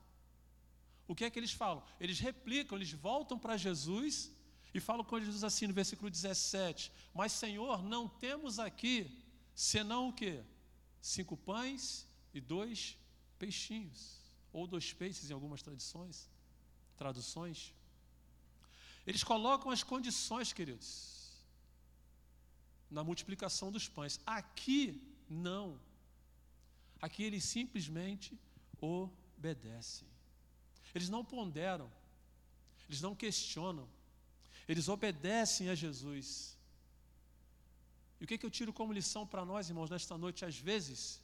O 1.08 1.14
que 1.14 1.24
é 1.24 1.30
que 1.30 1.38
eles 1.38 1.52
falam? 1.52 1.82
Eles 2.00 2.18
replicam, 2.18 2.76
eles 2.76 2.92
voltam 2.92 3.38
para 3.38 3.56
Jesus 3.56 4.30
e 4.74 4.80
falam 4.80 5.04
com 5.04 5.18
Jesus 5.20 5.44
assim 5.44 5.66
no 5.66 5.72
versículo 5.72 6.10
17: 6.10 6.92
Mas 7.14 7.32
Senhor, 7.32 7.82
não 7.82 8.08
temos 8.08 8.58
aqui 8.58 9.24
senão 9.54 10.08
o 10.08 10.12
quê? 10.12 10.42
Cinco 11.00 11.36
pães 11.36 12.06
e 12.34 12.40
dois 12.40 12.98
peixinhos, 13.38 14.20
ou 14.52 14.66
dois 14.66 14.92
peixes 14.92 15.30
em 15.30 15.32
algumas 15.32 15.62
tradições, 15.62 16.28
traduções. 16.96 17.72
Eles 19.06 19.22
colocam 19.22 19.70
as 19.70 19.82
condições, 19.82 20.52
queridos, 20.52 21.44
na 22.90 23.04
multiplicação 23.04 23.70
dos 23.70 23.88
pães. 23.88 24.18
Aqui 24.26 25.00
não. 25.28 25.80
Aqui 27.00 27.22
eles 27.22 27.44
simplesmente 27.44 28.38
obedecem. 28.80 30.08
Eles 30.94 31.08
não 31.08 31.24
ponderam, 31.24 31.90
eles 32.88 33.00
não 33.00 33.14
questionam, 33.14 33.86
eles 34.66 34.88
obedecem 34.88 35.68
a 35.68 35.74
Jesus. 35.74 36.56
E 38.18 38.24
o 38.24 38.26
que, 38.26 38.38
que 38.38 38.46
eu 38.46 38.50
tiro 38.50 38.72
como 38.72 38.92
lição 38.92 39.26
para 39.26 39.44
nós, 39.44 39.68
irmãos, 39.68 39.90
nesta 39.90 40.16
noite? 40.16 40.44
Às 40.44 40.58
vezes, 40.58 41.20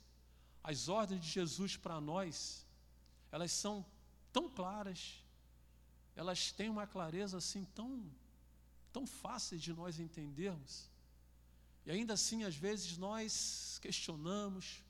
as 0.62 0.88
ordens 0.88 1.22
de 1.22 1.30
Jesus 1.30 1.76
para 1.76 2.00
nós, 2.00 2.66
elas 3.30 3.50
são 3.50 3.84
tão 4.32 4.48
claras, 4.48 5.24
elas 6.14 6.52
têm 6.52 6.68
uma 6.68 6.86
clareza 6.86 7.38
assim 7.38 7.64
tão, 7.74 8.04
tão 8.92 9.06
fácil 9.06 9.58
de 9.58 9.72
nós 9.72 9.98
entendermos. 9.98 10.91
E 11.84 11.90
ainda 11.90 12.14
assim, 12.14 12.44
às 12.44 12.54
vezes, 12.54 12.96
nós 12.96 13.78
questionamos, 13.82 14.82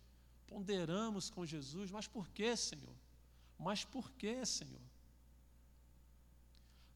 ponderamos 0.46 1.30
com 1.30 1.46
Jesus, 1.46 1.90
mas 1.90 2.06
por 2.06 2.28
que, 2.28 2.54
Senhor? 2.56 2.94
Mas 3.58 3.84
por 3.84 4.10
que, 4.12 4.44
Senhor? 4.44 4.80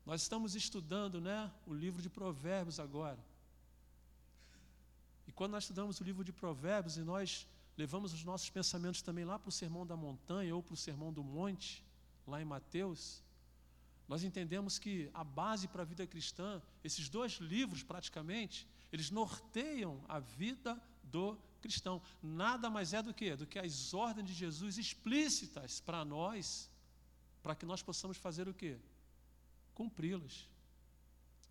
Nós 0.05 0.23
estamos 0.23 0.55
estudando, 0.55 1.21
né, 1.21 1.51
o 1.67 1.75
livro 1.75 2.01
de 2.03 2.11
Provérbios 2.11 2.79
agora. 2.79 3.19
E 5.27 5.33
quando 5.33 5.53
nós 5.53 5.65
estudamos 5.65 6.01
o 6.01 6.05
livro 6.05 6.23
de 6.23 6.33
Provérbios 6.33 6.97
e 6.97 7.01
nós 7.01 7.47
levamos 7.77 8.13
os 8.13 8.23
nossos 8.23 8.49
pensamentos 8.51 9.03
também 9.03 9.25
lá 9.25 9.39
para 9.39 9.49
o 9.49 9.53
Sermão 9.53 9.87
da 9.87 9.97
Montanha 9.97 10.55
ou 10.55 10.63
para 10.63 10.75
o 10.75 10.77
Sermão 10.77 11.13
do 11.13 11.25
Monte, 11.25 11.85
lá 12.27 12.41
em 12.41 12.45
Mateus, 12.45 13.23
nós 14.09 14.23
entendemos 14.23 14.79
que 14.79 15.11
a 15.13 15.25
base 15.25 15.67
para 15.67 15.83
a 15.83 15.85
vida 15.85 16.07
cristã, 16.07 16.63
esses 16.85 17.09
dois 17.09 17.35
livros 17.35 17.83
praticamente, 17.83 18.67
eles 18.93 19.11
norteiam 19.11 20.05
a 20.09 20.21
vida 20.21 20.81
do 21.03 21.37
cristão. 21.61 22.01
Nada 22.23 22.71
mais 22.71 22.93
é 22.93 23.03
do 23.03 23.13
que 23.13 23.35
do 23.35 23.47
que 23.47 23.59
as 23.59 23.93
ordens 23.93 24.29
de 24.29 24.35
Jesus 24.35 24.79
explícitas 24.79 25.81
para 25.81 26.05
nós, 26.05 26.71
para 27.43 27.55
que 27.55 27.67
nós 27.67 27.83
possamos 27.83 28.17
fazer 28.17 28.49
o 28.49 28.55
quê? 28.55 28.79
Cumpri-las. 29.75 30.49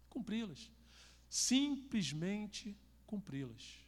Cumpri-las. 0.09 0.71
Simplesmente 1.29 2.75
cumpri-las. 3.05 3.85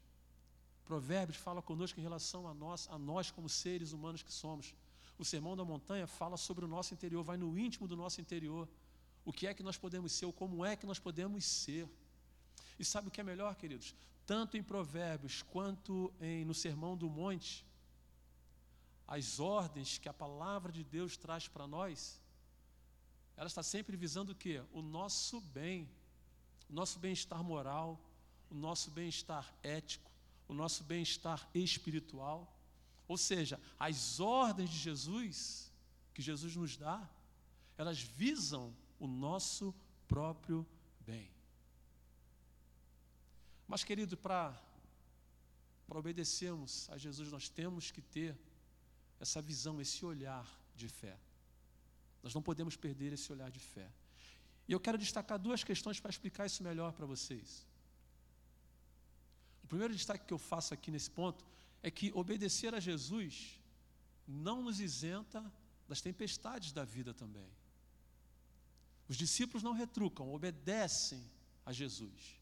Provérbios 0.84 1.38
fala 1.38 1.62
conosco 1.62 2.00
em 2.00 2.04
relação 2.04 2.48
a 2.48 2.54
nós, 2.54 2.88
a 2.90 2.98
nós 2.98 3.32
como 3.32 3.50
seres 3.50 3.92
humanos 3.92 4.24
que 4.24 4.32
somos. 4.32 4.74
O 5.18 5.26
Sermão 5.26 5.56
da 5.56 5.66
Montanha 5.66 6.06
fala 6.06 6.38
sobre 6.38 6.64
o 6.64 6.68
nosso 6.68 6.94
interior, 6.94 7.24
vai 7.24 7.38
no 7.38 7.58
íntimo 7.58 7.88
do 7.88 7.96
nosso 7.96 8.22
interior. 8.22 8.68
O 9.26 9.34
que 9.34 9.48
é 9.48 9.54
que 9.54 9.64
nós 9.64 9.78
podemos 9.78 10.12
ser, 10.12 10.32
como 10.34 10.64
é 10.64 10.76
que 10.76 10.86
nós 10.86 11.00
podemos 11.00 11.44
ser. 11.44 11.88
E 12.80 12.86
sabe 12.86 13.08
o 13.08 13.12
que 13.12 13.20
é 13.20 13.24
melhor, 13.24 13.56
queridos? 13.56 13.96
Tanto 14.26 14.58
em 14.58 14.64
Provérbios 14.64 15.42
quanto 15.42 16.14
em, 16.22 16.46
no 16.46 16.54
Sermão 16.54 16.96
do 16.96 17.10
Monte, 17.10 17.66
as 19.08 19.40
ordens 19.40 19.98
que 19.98 20.10
a 20.10 20.14
palavra 20.14 20.72
de 20.72 20.84
Deus 20.84 21.16
traz 21.16 21.48
para 21.48 21.66
nós, 21.66 22.22
ela 23.38 23.48
está 23.48 23.64
sempre 23.64 23.96
visando 23.96 24.34
o 24.34 24.36
quê? 24.36 24.64
O 24.74 24.82
nosso 24.82 25.40
bem, 25.40 25.90
o 26.70 26.74
nosso 26.74 27.00
bem-estar 27.00 27.44
moral, 27.44 28.00
o 28.50 28.56
nosso 28.56 28.92
bem-estar 28.92 29.54
ético, 29.64 30.12
o 30.48 30.54
nosso 30.54 30.84
bem-estar 30.84 31.48
espiritual. 31.54 32.54
Ou 33.08 33.18
seja, 33.18 33.60
as 33.80 34.20
ordens 34.20 34.70
de 34.70 34.78
Jesus, 34.78 35.72
que 36.14 36.22
Jesus 36.22 36.56
nos 36.56 36.76
dá, 36.76 37.10
elas 37.78 38.02
visam 38.02 38.76
o 39.00 39.08
nosso 39.08 39.74
próprio 40.08 40.68
bem. 41.00 41.30
Mas, 43.68 43.84
querido, 43.84 44.18
para 44.18 44.60
obedecermos 45.90 46.90
a 46.90 46.98
Jesus, 46.98 47.32
nós 47.32 47.50
temos 47.50 47.92
que 47.92 48.02
ter 48.02 48.38
essa 49.20 49.42
visão, 49.42 49.80
esse 49.80 50.06
olhar 50.06 50.48
de 50.76 50.88
fé. 50.88 51.18
Nós 52.22 52.34
não 52.34 52.42
podemos 52.42 52.76
perder 52.76 53.14
esse 53.14 53.32
olhar 53.32 53.50
de 53.50 53.60
fé. 53.60 53.90
E 54.68 54.74
eu 54.74 54.80
quero 54.80 54.98
destacar 54.98 55.40
duas 55.40 55.64
questões 55.64 56.00
para 56.00 56.10
explicar 56.10 56.46
isso 56.46 56.62
melhor 56.62 56.92
para 56.92 57.06
vocês. 57.06 57.66
O 59.64 59.68
primeiro 59.68 59.94
destaque 59.94 60.26
que 60.26 60.34
eu 60.34 60.38
faço 60.38 60.74
aqui 60.74 60.92
nesse 60.92 61.10
ponto 61.10 61.46
é 61.84 61.92
que 61.92 62.12
obedecer 62.14 62.74
a 62.74 62.80
Jesus 62.80 63.60
não 64.28 64.62
nos 64.62 64.80
isenta 64.80 65.44
das 65.88 66.02
tempestades 66.02 66.72
da 66.72 66.84
vida 66.84 67.14
também. 67.14 67.50
Os 69.08 69.16
discípulos 69.16 69.64
não 69.64 69.72
retrucam, 69.72 70.34
obedecem 70.34 71.24
a 71.66 71.72
Jesus. 71.72 72.38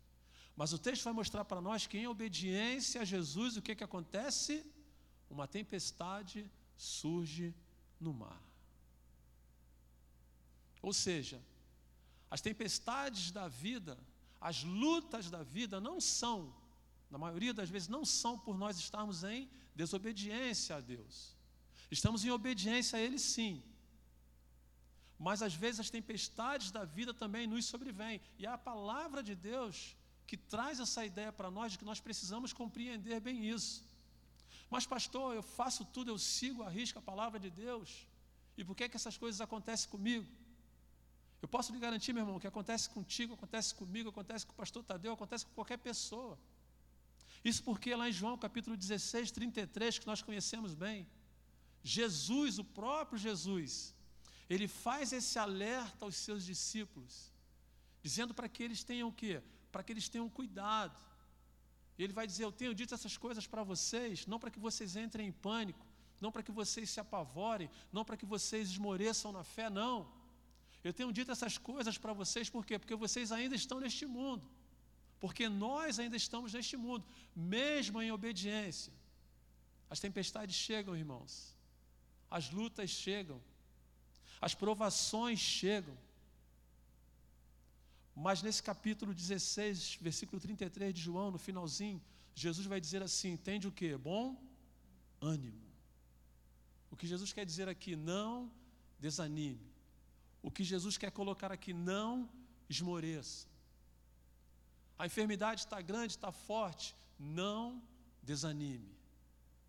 Mas 0.55 0.73
o 0.73 0.79
texto 0.79 1.03
vai 1.03 1.13
mostrar 1.13 1.45
para 1.45 1.61
nós 1.61 1.85
que 1.85 1.97
em 1.97 2.07
obediência 2.07 3.01
a 3.01 3.05
Jesus, 3.05 3.57
o 3.57 3.61
que, 3.61 3.75
que 3.75 3.83
acontece? 3.83 4.65
Uma 5.29 5.47
tempestade 5.47 6.49
surge 6.75 7.53
no 7.99 8.13
mar. 8.13 8.41
Ou 10.81 10.93
seja, 10.93 11.41
as 12.29 12.41
tempestades 12.41 13.31
da 13.31 13.47
vida, 13.47 13.97
as 14.39 14.63
lutas 14.63 15.29
da 15.29 15.43
vida 15.43 15.79
não 15.79 15.99
são, 15.99 16.53
na 17.09 17.17
maioria 17.17 17.53
das 17.53 17.69
vezes, 17.69 17.87
não 17.87 18.03
são 18.03 18.37
por 18.37 18.57
nós 18.57 18.77
estarmos 18.77 19.23
em 19.23 19.49
desobediência 19.75 20.75
a 20.75 20.81
Deus. 20.81 21.35
Estamos 21.89 22.25
em 22.25 22.31
obediência 22.31 22.97
a 22.97 23.01
Ele 23.01 23.19
sim. 23.19 23.63
Mas 25.17 25.41
às 25.41 25.53
vezes 25.53 25.79
as 25.79 25.89
tempestades 25.89 26.71
da 26.71 26.83
vida 26.83 27.13
também 27.13 27.47
nos 27.47 27.65
sobrevêm. 27.65 28.19
E 28.37 28.45
a 28.45 28.57
palavra 28.57 29.23
de 29.23 29.35
Deus 29.35 29.95
que 30.27 30.35
traz 30.35 30.79
essa 30.79 31.05
ideia 31.05 31.31
para 31.31 31.51
nós 31.51 31.71
de 31.73 31.77
que 31.77 31.85
nós 31.85 31.99
precisamos 31.99 32.51
compreender 32.51 33.19
bem 33.19 33.47
isso. 33.47 33.83
Mas, 34.69 34.85
pastor, 34.85 35.35
eu 35.35 35.43
faço 35.43 35.85
tudo, 35.85 36.09
eu 36.09 36.17
sigo 36.17 36.63
a 36.63 36.69
risca 36.69 36.99
a 36.99 37.01
palavra 37.01 37.39
de 37.39 37.49
Deus. 37.49 38.07
E 38.57 38.63
por 38.63 38.75
que, 38.75 38.89
que 38.89 38.95
essas 38.95 39.17
coisas 39.17 39.39
acontecem 39.39 39.89
comigo? 39.89 40.25
Eu 41.41 41.47
posso 41.47 41.71
lhe 41.71 41.79
garantir, 41.79 42.11
meu 42.11 42.23
irmão, 42.23 42.39
que 42.39 42.47
acontece 42.47 42.89
contigo, 42.89 43.35
acontece 43.35 43.75
comigo, 43.75 44.09
acontece 44.09 44.45
com 44.45 44.53
o 44.53 44.55
pastor 44.55 44.83
Tadeu, 44.83 45.13
acontece 45.13 45.45
com 45.45 45.53
qualquer 45.53 45.77
pessoa. 45.77 46.39
Isso 47.49 47.61
porque 47.63 47.95
lá 47.95 48.09
em 48.09 48.17
João 48.19 48.37
capítulo 48.45 48.75
16, 48.75 49.31
33, 49.31 49.99
que 49.99 50.07
nós 50.11 50.21
conhecemos 50.21 50.73
bem, 50.85 51.07
Jesus, 51.97 52.57
o 52.59 52.65
próprio 52.79 53.19
Jesus, 53.27 53.71
ele 54.49 54.67
faz 54.67 55.13
esse 55.13 55.37
alerta 55.37 56.03
aos 56.05 56.15
seus 56.15 56.43
discípulos, 56.51 57.31
dizendo 58.01 58.33
para 58.33 58.49
que 58.49 58.63
eles 58.63 58.83
tenham 58.83 59.09
o 59.09 59.13
quê? 59.21 59.35
para 59.75 59.83
que 59.83 59.91
eles 59.91 60.07
tenham 60.07 60.29
cuidado. 60.29 60.97
Ele 61.99 62.13
vai 62.13 62.25
dizer: 62.25 62.45
Eu 62.45 62.51
tenho 62.59 62.73
dito 62.73 62.93
essas 62.97 63.17
coisas 63.17 63.45
para 63.45 63.61
vocês, 63.71 64.25
não 64.25 64.39
para 64.39 64.49
que 64.49 64.61
vocês 64.67 64.95
entrem 64.95 65.27
em 65.27 65.33
pânico, 65.47 65.85
não 66.21 66.31
para 66.31 66.41
que 66.41 66.53
vocês 66.59 66.89
se 66.89 66.99
apavorem, 67.01 67.69
não 67.91 68.05
para 68.05 68.15
que 68.15 68.25
vocês 68.25 68.69
esmoreçam 68.69 69.33
na 69.33 69.43
fé, 69.43 69.69
não. 69.69 69.97
Eu 70.81 70.93
tenho 70.93 71.11
dito 71.11 71.29
essas 71.29 71.57
coisas 71.57 71.97
para 71.97 72.13
vocês, 72.13 72.49
por 72.49 72.65
quê? 72.65 72.79
Porque 72.79 72.95
vocês 72.95 73.33
ainda 73.33 73.53
estão 73.53 73.81
neste 73.81 74.05
mundo. 74.05 74.49
Porque 75.25 75.49
nós 75.49 75.97
ainda 75.97 76.15
estamos 76.15 76.53
neste 76.53 76.77
mundo, 76.77 77.03
mesmo 77.35 77.99
em 77.99 78.11
obediência. 78.11 78.93
As 79.89 79.99
tempestades 79.99 80.55
chegam, 80.55 80.95
irmãos. 80.95 81.31
As 82.29 82.51
lutas 82.51 82.91
chegam. 82.91 83.41
As 84.39 84.53
provações 84.53 85.39
chegam. 85.39 85.97
Mas 88.15 88.43
nesse 88.43 88.61
capítulo 88.61 89.15
16, 89.15 89.97
versículo 89.99 90.39
33 90.39 90.93
de 90.93 91.01
João, 91.01 91.31
no 91.31 91.39
finalzinho, 91.39 91.99
Jesus 92.35 92.67
vai 92.67 92.79
dizer 92.79 93.01
assim: 93.01 93.31
entende 93.31 93.67
o 93.67 93.71
que? 93.71 93.97
Bom 93.97 94.39
ânimo. 95.19 95.65
O 96.91 96.95
que 96.95 97.07
Jesus 97.07 97.33
quer 97.33 97.47
dizer 97.47 97.67
aqui, 97.67 97.95
não 97.95 98.51
desanime. 98.99 99.73
O 100.43 100.51
que 100.51 100.63
Jesus 100.63 100.99
quer 100.99 101.09
colocar 101.09 101.51
aqui, 101.51 101.73
não 101.73 102.29
esmoreça. 102.69 103.54
A 104.97 105.05
enfermidade 105.05 105.61
está 105.61 105.81
grande, 105.81 106.13
está 106.13 106.31
forte, 106.31 106.95
não 107.19 107.81
desanime. 108.21 108.95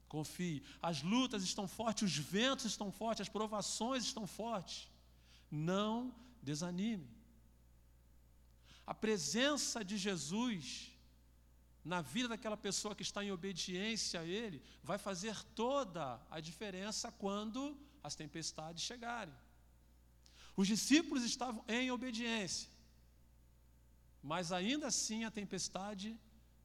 Confie. 0.09 0.63
As 0.81 1.03
lutas 1.03 1.43
estão 1.43 1.67
fortes, 1.67 2.05
os 2.05 2.17
ventos 2.17 2.65
estão 2.67 2.93
fortes, 2.93 3.23
as 3.23 3.29
provações 3.29 4.05
estão 4.05 4.27
fortes. 4.27 4.89
Não 5.51 6.15
desanime. 6.43 7.09
A 8.87 8.95
presença 8.95 9.85
de 9.85 9.97
Jesus 9.99 10.93
na 11.85 12.01
vida 12.01 12.29
daquela 12.29 12.57
pessoa 12.57 12.97
que 12.97 13.03
está 13.03 13.25
em 13.25 13.31
obediência 13.31 14.21
a 14.21 14.25
Ele 14.25 14.61
vai 14.83 14.99
fazer 14.99 15.41
toda 15.55 16.21
a 16.31 16.41
diferença 16.41 17.13
quando 17.13 17.79
as 18.03 18.17
tempestades 18.17 18.83
chegarem. 18.83 19.35
Os 20.57 20.67
discípulos 20.67 21.23
estavam 21.23 21.65
em 21.69 21.91
obediência, 21.91 22.69
mas 24.33 24.51
ainda 24.51 24.89
assim 24.89 25.25
a 25.25 25.31
tempestade 25.31 26.09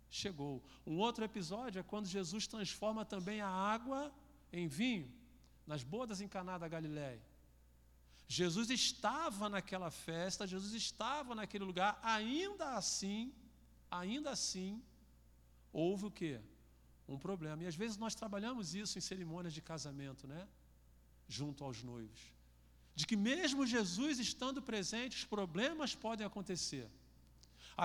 chegou. 0.09 0.63
Um 0.85 0.97
outro 1.07 1.23
episódio 1.23 1.79
é 1.79 1.83
quando 1.83 2.07
Jesus 2.17 2.47
transforma 2.53 3.03
também 3.13 3.39
a 3.39 3.47
água 3.47 3.99
em 4.51 4.67
vinho, 4.67 5.07
nas 5.71 5.83
bodas 5.83 6.21
em 6.21 6.27
Caná 6.27 6.57
da 6.57 6.67
Galiléia. 6.67 7.21
Jesus 8.27 8.69
estava 8.71 9.47
naquela 9.47 9.91
festa, 9.91 10.47
Jesus 10.47 10.73
estava 10.73 11.35
naquele 11.35 11.63
lugar, 11.63 11.99
ainda 12.01 12.67
assim, 12.79 13.31
ainda 13.91 14.31
assim, 14.31 14.81
houve 15.71 16.05
o 16.07 16.11
quê? 16.19 16.41
Um 17.07 17.19
problema. 17.27 17.61
E 17.63 17.67
às 17.67 17.75
vezes 17.75 17.97
nós 17.97 18.15
trabalhamos 18.15 18.73
isso 18.73 18.97
em 18.97 19.01
cerimônias 19.01 19.53
de 19.53 19.61
casamento, 19.61 20.25
né? 20.33 20.47
Junto 21.27 21.63
aos 21.63 21.83
noivos. 21.83 22.21
De 22.95 23.05
que 23.05 23.15
mesmo 23.15 23.67
Jesus 23.67 24.17
estando 24.17 24.61
presente, 24.63 25.17
os 25.17 25.25
problemas 25.25 25.93
podem 25.93 26.25
acontecer. 26.25 26.89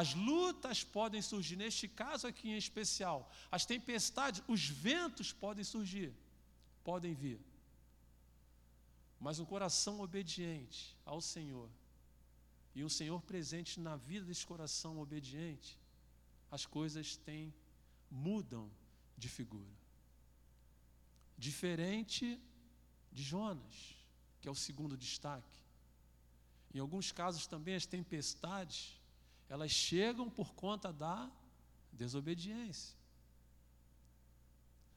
As 0.01 0.13
lutas 0.13 0.85
podem 0.85 1.23
surgir, 1.23 1.57
neste 1.57 1.89
caso 1.89 2.27
aqui 2.27 2.51
em 2.51 2.59
especial, 2.59 3.19
as 3.51 3.65
tempestades, 3.65 4.43
os 4.47 4.69
ventos 4.69 5.33
podem 5.33 5.65
surgir, 5.65 6.13
podem 6.85 7.15
vir. 7.15 7.41
Mas 9.19 9.39
um 9.39 9.47
coração 9.47 10.01
obediente 10.01 10.95
ao 11.03 11.23
Senhor 11.23 11.71
e 12.75 12.85
um 12.85 12.91
Senhor 12.91 13.23
presente 13.23 13.81
na 13.81 13.97
vida 13.97 14.27
desse 14.27 14.47
coração 14.47 15.01
obediente, 15.01 15.79
as 16.51 16.67
coisas 16.67 17.17
têm 17.17 17.55
mudam 18.11 18.71
de 19.17 19.31
figura. 19.31 19.75
Diferente 21.39 22.39
de 23.11 23.23
Jonas, 23.23 23.97
que 24.43 24.49
é 24.49 24.51
o 24.51 24.63
segundo 24.67 24.95
destaque. 24.95 25.59
Em 26.75 26.81
alguns 26.81 27.13
casos 27.13 27.47
também 27.47 27.75
as 27.75 27.87
tempestades, 27.87 29.01
elas 29.49 29.71
chegam 29.71 30.29
por 30.29 30.55
conta 30.55 30.93
da 30.93 31.31
desobediência. 31.93 32.97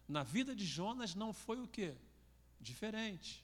Na 0.07 0.23
vida 0.23 0.55
de 0.55 0.65
Jonas 0.65 1.13
não 1.15 1.33
foi 1.33 1.59
o 1.61 1.67
que? 1.67 1.93
Diferente 2.59 3.43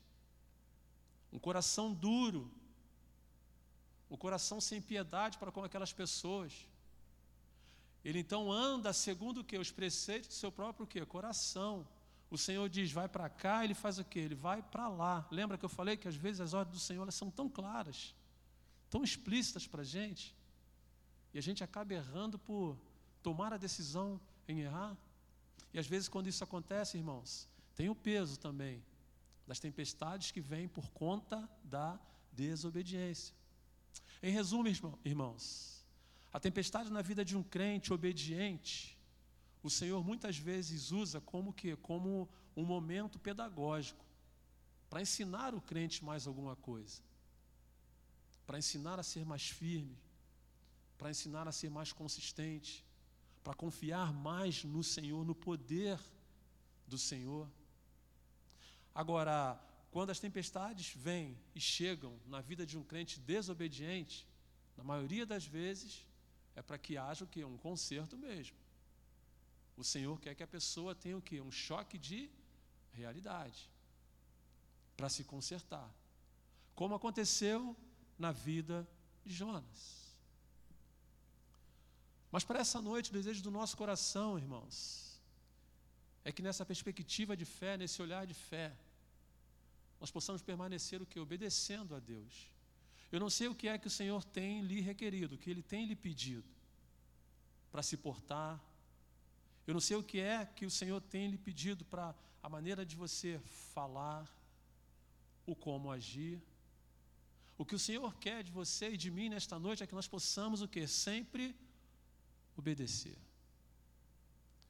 um 1.35 1.39
coração 1.39 1.93
duro, 1.93 2.49
um 4.09 4.15
coração 4.15 4.61
sem 4.61 4.81
piedade 4.81 5.37
para 5.37 5.51
com 5.51 5.63
aquelas 5.63 5.91
pessoas. 5.91 6.65
Ele 8.05 8.19
então 8.19 8.49
anda 8.51 8.93
segundo 8.93 9.39
o 9.39 9.43
que? 9.43 9.57
Os 9.57 9.69
preceitos 9.69 10.29
do 10.29 10.33
seu 10.33 10.51
próprio 10.51 10.87
que? 10.87 11.05
Coração. 11.05 11.85
O 12.29 12.37
Senhor 12.37 12.69
diz, 12.69 12.91
vai 12.91 13.09
para 13.09 13.27
cá, 13.27 13.65
ele 13.65 13.73
faz 13.73 13.99
o 13.99 14.05
que? 14.05 14.17
Ele 14.17 14.35
vai 14.35 14.61
para 14.61 14.87
lá. 14.87 15.27
Lembra 15.29 15.57
que 15.57 15.65
eu 15.65 15.69
falei 15.69 15.97
que 15.97 16.07
às 16.07 16.15
vezes 16.15 16.39
as 16.39 16.53
ordens 16.53 16.77
do 16.77 16.79
Senhor 16.79 17.01
elas 17.01 17.15
são 17.15 17.29
tão 17.29 17.49
claras, 17.49 18.15
tão 18.89 19.03
explícitas 19.03 19.67
para 19.67 19.81
a 19.81 19.85
gente, 19.85 20.33
e 21.35 21.37
a 21.37 21.41
gente 21.41 21.65
acaba 21.65 21.93
errando 21.93 22.39
por 22.39 22.77
tomar 23.21 23.51
a 23.51 23.57
decisão 23.57 24.21
em 24.47 24.61
errar. 24.61 24.97
E 25.73 25.77
às 25.77 25.85
vezes, 25.85 26.07
quando 26.07 26.27
isso 26.27 26.41
acontece, 26.45 26.95
irmãos, 26.95 27.45
tem 27.75 27.89
o 27.89 27.93
peso 27.93 28.39
também 28.39 28.81
das 29.45 29.59
tempestades 29.59 30.31
que 30.31 30.39
vêm 30.39 30.65
por 30.65 30.89
conta 30.91 31.37
da 31.61 31.99
desobediência. 32.31 33.35
Em 34.23 34.31
resumo, 34.31 34.65
irmãos, 35.03 35.85
a 36.31 36.39
tempestade 36.39 36.89
na 36.89 37.01
vida 37.01 37.25
de 37.25 37.35
um 37.35 37.43
crente 37.43 37.91
obediente, 37.91 38.97
o 39.61 39.69
Senhor 39.69 40.01
muitas 40.05 40.37
vezes 40.37 40.93
usa 40.93 41.19
como 41.19 41.51
que 41.51 41.75
como 41.75 42.29
um 42.55 42.63
momento 42.63 43.19
pedagógico 43.19 44.05
para 44.89 45.01
ensinar 45.01 45.53
o 45.53 45.59
crente 45.59 46.01
mais 46.01 46.27
alguma 46.27 46.55
coisa, 46.55 47.01
para 48.47 48.57
ensinar 48.57 48.97
a 49.01 49.03
ser 49.03 49.25
mais 49.25 49.49
firme, 49.49 49.97
para 50.97 51.09
ensinar 51.09 51.47
a 51.47 51.51
ser 51.51 51.69
mais 51.69 51.91
consistente, 51.91 52.85
para 53.43 53.53
confiar 53.53 54.13
mais 54.13 54.63
no 54.63 54.83
Senhor, 54.83 55.23
no 55.25 55.35
poder 55.35 55.99
do 56.87 56.97
Senhor. 56.97 57.49
Agora, 58.93 59.59
quando 59.91 60.09
as 60.09 60.19
tempestades 60.19 60.93
vêm 60.95 61.37
e 61.53 61.59
chegam 61.59 62.19
na 62.27 62.41
vida 62.41 62.65
de 62.65 62.77
um 62.77 62.83
crente 62.83 63.19
desobediente, 63.19 64.27
na 64.77 64.83
maioria 64.83 65.25
das 65.25 65.45
vezes 65.45 66.05
é 66.55 66.61
para 66.61 66.77
que 66.77 66.97
haja 66.97 67.25
o 67.25 67.27
que 67.27 67.43
um 67.43 67.57
conserto 67.57 68.17
mesmo. 68.17 68.57
O 69.77 69.83
Senhor 69.83 70.19
quer 70.19 70.35
que 70.35 70.43
a 70.43 70.47
pessoa 70.47 70.95
tenha 70.95 71.17
o 71.17 71.21
que 71.21 71.39
um 71.41 71.51
choque 71.51 71.97
de 71.97 72.29
realidade 72.93 73.69
para 74.95 75.09
se 75.09 75.23
consertar, 75.23 75.93
como 76.73 76.95
aconteceu 76.95 77.75
na 78.17 78.31
vida 78.31 78.87
de 79.25 79.33
Jonas. 79.33 80.04
Mas 82.35 82.43
para 82.43 82.59
essa 82.59 82.81
noite, 82.81 83.11
o 83.11 83.13
desejo 83.13 83.41
do 83.41 83.49
nosso 83.49 83.77
coração, 83.77 84.37
irmãos, 84.37 84.75
é 86.25 86.33
que 86.33 86.41
nessa 86.41 86.65
perspectiva 86.65 87.33
de 87.41 87.45
fé, 87.45 87.77
nesse 87.77 88.01
olhar 88.01 88.27
de 88.27 88.33
fé, 88.33 88.73
nós 90.01 90.11
possamos 90.11 90.41
permanecer 90.41 91.01
o 91.01 91.05
que? 91.05 91.17
Obedecendo 91.17 91.95
a 91.95 91.99
Deus. 92.13 92.33
Eu 93.09 93.21
não 93.21 93.29
sei 93.29 93.47
o 93.47 93.55
que 93.55 93.69
é 93.69 93.77
que 93.77 93.87
o 93.87 93.95
Senhor 93.99 94.21
tem 94.37 94.61
lhe 94.63 94.81
requerido, 94.81 95.35
o 95.35 95.37
que 95.37 95.49
Ele 95.49 95.63
tem 95.63 95.85
lhe 95.85 95.95
pedido 95.95 96.49
para 97.71 97.81
se 97.81 97.95
portar. 97.95 98.61
Eu 99.65 99.73
não 99.73 99.79
sei 99.79 99.95
o 99.95 100.03
que 100.03 100.19
é 100.19 100.45
que 100.45 100.65
o 100.65 100.69
Senhor 100.79 100.99
tem 100.99 101.29
lhe 101.29 101.37
pedido 101.37 101.85
para 101.85 102.13
a 102.43 102.49
maneira 102.49 102.85
de 102.85 102.97
você 102.97 103.39
falar, 103.73 104.29
o 105.45 105.55
como 105.55 105.89
agir. 105.89 106.41
O 107.57 107.63
que 107.63 107.75
o 107.75 107.79
Senhor 107.79 108.13
quer 108.17 108.43
de 108.43 108.51
você 108.51 108.89
e 108.89 108.97
de 108.97 109.09
mim 109.09 109.29
nesta 109.29 109.57
noite 109.57 109.83
é 109.83 109.87
que 109.87 109.95
nós 109.95 110.09
possamos 110.15 110.61
o 110.61 110.67
que? 110.67 110.85
Sempre 110.85 111.55
obedecer. 112.55 113.17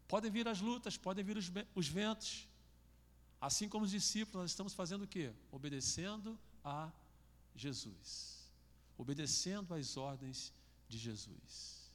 Podem 0.07 0.31
vir 0.31 0.47
as 0.47 0.61
lutas, 0.61 0.97
podem 0.97 1.23
vir 1.23 1.37
os, 1.37 1.51
os 1.73 1.87
ventos, 1.87 2.47
Assim 3.45 3.69
como 3.69 3.85
os 3.85 3.91
discípulos, 3.91 4.41
nós 4.41 4.51
estamos 4.51 4.73
fazendo 4.73 5.03
o 5.03 5.07
quê? 5.07 5.31
Obedecendo 5.51 6.35
a 6.63 6.91
Jesus. 7.55 8.49
Obedecendo 8.97 9.73
às 9.73 9.97
ordens 9.97 10.51
de 10.87 10.97
Jesus. 10.97 11.91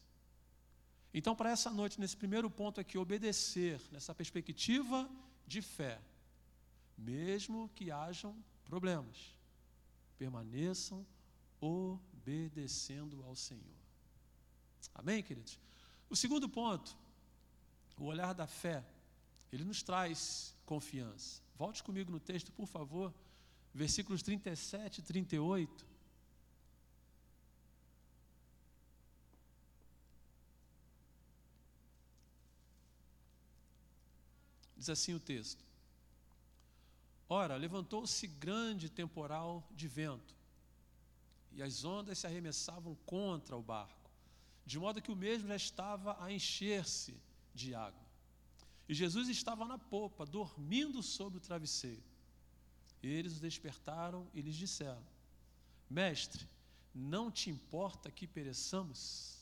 Então, 1.13 1.35
para 1.35 1.51
essa 1.51 1.69
noite, 1.69 1.99
nesse 1.99 2.17
primeiro 2.17 2.49
ponto 2.49 2.81
aqui, 2.81 2.97
obedecer, 2.97 3.81
nessa 3.91 4.15
perspectiva 4.15 5.11
de 5.45 5.61
fé, 5.61 6.01
mesmo 6.97 7.69
que 7.75 7.91
hajam 7.91 8.37
problemas, 8.65 9.35
permaneçam 10.17 11.05
obedecendo 11.61 13.25
ao 13.25 13.35
Senhor. 13.35 13.81
Amém, 14.95 15.21
queridos? 15.21 15.59
O 16.11 16.17
segundo 16.17 16.49
ponto, 16.49 16.97
o 17.97 18.05
olhar 18.05 18.35
da 18.35 18.47
fé, 18.47 18.85
ele 19.53 19.65
nos 19.65 19.81
traz 19.81 20.53
confiança. 20.67 21.41
Volte 21.57 21.85
comigo 21.85 22.11
no 22.11 22.19
texto, 22.19 22.51
por 22.51 22.67
favor, 22.67 23.15
versículos 23.73 24.21
37 24.23 24.99
e 24.99 25.03
38. 25.03 25.87
Diz 34.77 34.89
assim 34.89 35.15
o 35.15 35.21
texto: 35.21 35.63
Ora, 37.29 37.55
levantou-se 37.57 38.27
grande 38.27 38.89
temporal 38.89 39.69
de 39.77 39.87
vento, 39.87 40.35
e 41.53 41.63
as 41.63 41.85
ondas 41.85 42.19
se 42.19 42.27
arremessavam 42.27 42.97
contra 43.05 43.55
o 43.55 43.63
barco, 43.63 44.00
de 44.65 44.79
modo 44.79 45.03
que 45.03 45.11
o 45.11 45.17
mesmo 45.17 45.49
já 45.49 45.57
estava 45.57 46.17
a 46.23 46.33
encher-se 46.33 47.17
de 47.55 47.75
água. 47.75 48.01
E 48.89 48.95
Jesus 48.95 49.29
estava 49.29 49.65
na 49.65 49.79
popa, 49.79 50.27
dormindo 50.27 51.03
sobre 51.03 51.39
o 51.39 51.41
travesseiro. 51.41 52.03
Eles 53.03 53.39
o 53.39 53.41
despertaram 53.41 54.27
e 54.35 54.43
lhes 54.43 54.57
disseram: 54.57 55.03
Mestre, 55.89 56.47
não 56.95 57.31
te 57.31 57.51
importa 57.51 58.11
que 58.11 58.27
pereçamos? 58.27 59.39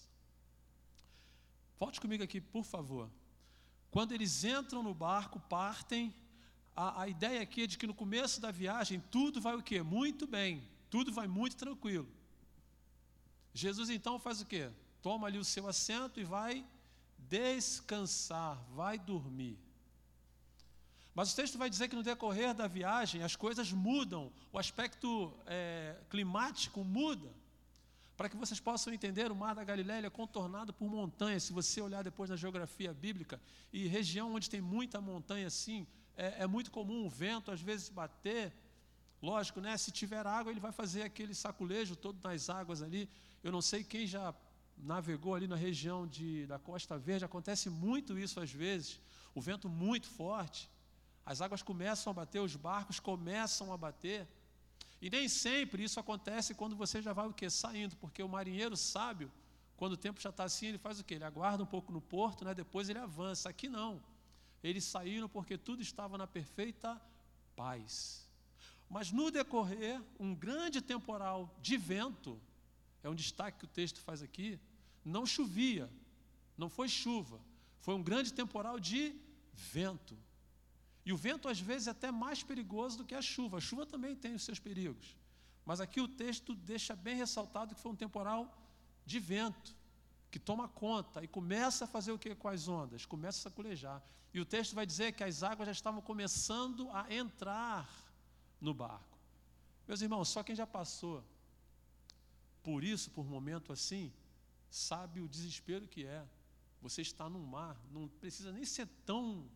Volte 1.78 2.00
comigo 2.00 2.22
aqui, 2.22 2.40
por 2.40 2.64
favor. 2.64 3.10
Quando 3.90 4.12
eles 4.12 4.44
entram 4.44 4.82
no 4.82 4.94
barco, 4.94 5.40
partem, 5.40 6.14
a, 6.76 7.02
a 7.02 7.08
ideia 7.08 7.40
aqui 7.40 7.62
é 7.62 7.66
de 7.66 7.78
que 7.78 7.86
no 7.86 7.94
começo 7.94 8.40
da 8.40 8.50
viagem 8.50 9.00
tudo 9.10 9.40
vai 9.40 9.56
o 9.56 9.62
quê? 9.62 9.82
Muito 9.82 10.26
bem, 10.26 10.62
tudo 10.90 11.12
vai 11.12 11.26
muito 11.26 11.56
tranquilo. 11.56 12.08
Jesus 13.52 13.90
então 13.90 14.18
faz 14.18 14.40
o 14.40 14.46
quê? 14.46 14.70
Toma 15.02 15.26
ali 15.26 15.38
o 15.38 15.44
seu 15.44 15.68
assento 15.68 16.18
e 16.20 16.24
vai 16.24 16.64
descansar, 17.18 18.62
vai 18.74 18.98
dormir. 18.98 19.58
Mas 21.14 21.32
o 21.32 21.36
texto 21.36 21.58
vai 21.58 21.68
dizer 21.68 21.88
que 21.88 21.96
no 21.96 22.02
decorrer 22.02 22.54
da 22.54 22.68
viagem 22.68 23.22
as 23.22 23.34
coisas 23.34 23.72
mudam, 23.72 24.32
o 24.52 24.58
aspecto 24.58 25.34
é, 25.46 25.96
climático 26.08 26.84
muda. 26.84 27.28
Para 28.16 28.28
que 28.28 28.36
vocês 28.36 28.58
possam 28.58 28.92
entender, 28.92 29.30
o 29.30 29.36
Mar 29.36 29.54
da 29.54 29.62
Galileia 29.62 30.06
é 30.06 30.10
contornado 30.10 30.72
por 30.72 30.88
montanhas. 30.88 31.44
Se 31.44 31.52
você 31.52 31.80
olhar 31.80 32.02
depois 32.02 32.30
na 32.30 32.36
geografia 32.36 32.92
bíblica, 32.92 33.40
e 33.72 33.86
região 33.86 34.34
onde 34.34 34.50
tem 34.50 34.60
muita 34.60 35.00
montanha 35.00 35.46
assim, 35.46 35.86
é, 36.16 36.42
é 36.42 36.46
muito 36.46 36.70
comum 36.70 37.06
o 37.06 37.08
vento 37.08 37.50
às 37.50 37.60
vezes 37.60 37.88
bater. 37.88 38.52
Lógico, 39.22 39.60
né? 39.60 39.76
Se 39.76 39.90
tiver 39.90 40.26
água, 40.26 40.50
ele 40.52 40.60
vai 40.60 40.72
fazer 40.72 41.02
aquele 41.02 41.34
saculejo 41.34 41.94
todo 41.94 42.18
nas 42.22 42.50
águas 42.50 42.82
ali. 42.82 43.08
Eu 43.42 43.52
não 43.52 43.62
sei 43.62 43.84
quem 43.84 44.06
já 44.06 44.32
navegou 44.82 45.34
ali 45.34 45.46
na 45.46 45.56
região 45.56 46.06
de, 46.06 46.46
da 46.46 46.58
Costa 46.58 46.98
Verde, 46.98 47.24
acontece 47.24 47.68
muito 47.68 48.18
isso 48.18 48.40
às 48.40 48.52
vezes. 48.52 49.00
O 49.34 49.40
vento 49.40 49.68
muito 49.68 50.08
forte, 50.08 50.70
as 51.24 51.40
águas 51.40 51.62
começam 51.62 52.10
a 52.10 52.14
bater, 52.14 52.40
os 52.40 52.56
barcos 52.56 52.98
começam 52.98 53.72
a 53.72 53.76
bater. 53.76 54.26
E 55.00 55.10
nem 55.10 55.28
sempre 55.28 55.84
isso 55.84 56.00
acontece 56.00 56.54
quando 56.54 56.74
você 56.74 57.00
já 57.00 57.12
vai 57.12 57.26
o 57.26 57.32
quê? 57.32 57.48
Saindo, 57.48 57.96
porque 57.96 58.22
o 58.22 58.28
marinheiro 58.28 58.76
sábio, 58.76 59.30
quando 59.76 59.92
o 59.92 59.96
tempo 59.96 60.20
já 60.20 60.30
está 60.30 60.44
assim, 60.44 60.66
ele 60.66 60.78
faz 60.78 60.98
o 60.98 61.04
quê? 61.04 61.14
Ele 61.14 61.24
aguarda 61.24 61.62
um 61.62 61.66
pouco 61.66 61.92
no 61.92 62.00
porto, 62.00 62.44
né? 62.44 62.54
depois 62.54 62.88
ele 62.88 62.98
avança. 62.98 63.48
Aqui 63.48 63.68
não. 63.68 64.02
Eles 64.62 64.84
saíram 64.84 65.28
porque 65.28 65.56
tudo 65.56 65.82
estava 65.82 66.18
na 66.18 66.26
perfeita 66.26 67.00
paz. 67.54 68.26
Mas 68.88 69.12
no 69.12 69.30
decorrer, 69.30 70.02
um 70.18 70.34
grande 70.34 70.80
temporal 70.80 71.54
de 71.60 71.76
vento, 71.76 72.40
é 73.02 73.08
um 73.08 73.14
destaque 73.14 73.58
que 73.58 73.64
o 73.66 73.68
texto 73.68 74.00
faz 74.00 74.22
aqui, 74.22 74.58
não 75.04 75.24
chovia, 75.26 75.90
não 76.56 76.68
foi 76.68 76.88
chuva, 76.88 77.40
foi 77.80 77.94
um 77.94 78.02
grande 78.02 78.32
temporal 78.32 78.78
de 78.78 79.14
vento. 79.52 80.16
E 81.04 81.12
o 81.12 81.16
vento, 81.16 81.48
às 81.48 81.58
vezes, 81.58 81.88
é 81.88 81.90
até 81.90 82.10
mais 82.10 82.42
perigoso 82.42 82.98
do 82.98 83.04
que 83.04 83.14
a 83.14 83.22
chuva. 83.22 83.58
A 83.58 83.60
chuva 83.60 83.86
também 83.86 84.14
tem 84.14 84.34
os 84.34 84.42
seus 84.42 84.58
perigos. 84.58 85.16
Mas 85.64 85.80
aqui 85.80 86.00
o 86.00 86.08
texto 86.08 86.54
deixa 86.54 86.94
bem 86.94 87.16
ressaltado 87.16 87.74
que 87.74 87.80
foi 87.80 87.92
um 87.92 87.96
temporal 87.96 88.54
de 89.06 89.18
vento, 89.18 89.74
que 90.30 90.38
toma 90.38 90.68
conta 90.68 91.24
e 91.24 91.28
começa 91.28 91.84
a 91.84 91.88
fazer 91.88 92.12
o 92.12 92.18
que 92.18 92.34
com 92.34 92.48
as 92.48 92.68
ondas? 92.68 93.06
Começa 93.06 93.38
a 93.38 93.50
saculejar. 93.50 94.02
E 94.34 94.40
o 94.40 94.44
texto 94.44 94.74
vai 94.74 94.84
dizer 94.84 95.12
que 95.12 95.24
as 95.24 95.42
águas 95.42 95.66
já 95.66 95.72
estavam 95.72 96.02
começando 96.02 96.90
a 96.90 97.12
entrar 97.12 97.88
no 98.60 98.74
barco. 98.74 99.18
Meus 99.86 100.02
irmãos, 100.02 100.28
só 100.28 100.42
quem 100.42 100.54
já 100.54 100.66
passou 100.66 101.24
por 102.62 102.84
isso, 102.84 103.10
por 103.10 103.22
um 103.22 103.30
momento 103.30 103.72
assim, 103.72 104.12
sabe 104.70 105.20
o 105.20 105.28
desespero 105.28 105.86
que 105.86 106.04
é. 106.04 106.26
Você 106.80 107.02
está 107.02 107.28
no 107.28 107.40
mar, 107.40 107.80
não 107.90 108.08
precisa 108.08 108.52
nem 108.52 108.64
ser 108.64 108.86
tão 109.04 109.48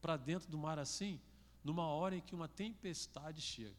para 0.00 0.16
dentro 0.16 0.50
do 0.50 0.58
mar 0.58 0.78
assim, 0.78 1.20
numa 1.64 1.86
hora 1.86 2.16
em 2.16 2.20
que 2.20 2.34
uma 2.34 2.48
tempestade 2.48 3.40
chega, 3.40 3.76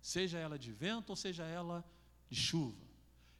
seja 0.00 0.38
ela 0.38 0.58
de 0.58 0.72
vento 0.72 1.10
ou 1.10 1.16
seja 1.16 1.44
ela 1.44 1.84
de 2.28 2.36
chuva. 2.36 2.86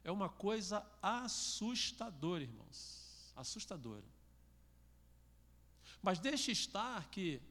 É 0.03 0.11
uma 0.11 0.27
coisa 0.27 0.85
assustadora, 1.01 2.43
irmãos, 2.43 3.31
assustadora. 3.35 4.05
Mas 6.01 6.19
deixe 6.19 6.51
estar 6.51 7.09
que 7.09 7.41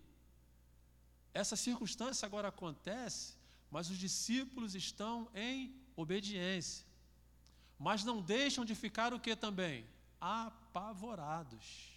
essa 1.33 1.55
circunstância 1.55 2.27
agora 2.27 2.49
acontece, 2.49 3.35
mas 3.71 3.91
os 3.91 3.99
discípulos 3.99 4.75
estão 4.75 5.31
em 5.35 5.75
obediência. 5.95 6.88
Mas 7.79 8.05
não 8.05 8.21
deixam 8.21 8.65
de 8.65 8.75
ficar 8.75 9.15
o 9.15 9.21
que 9.21 9.37
também? 9.37 9.87
Apavorados. 10.21 11.93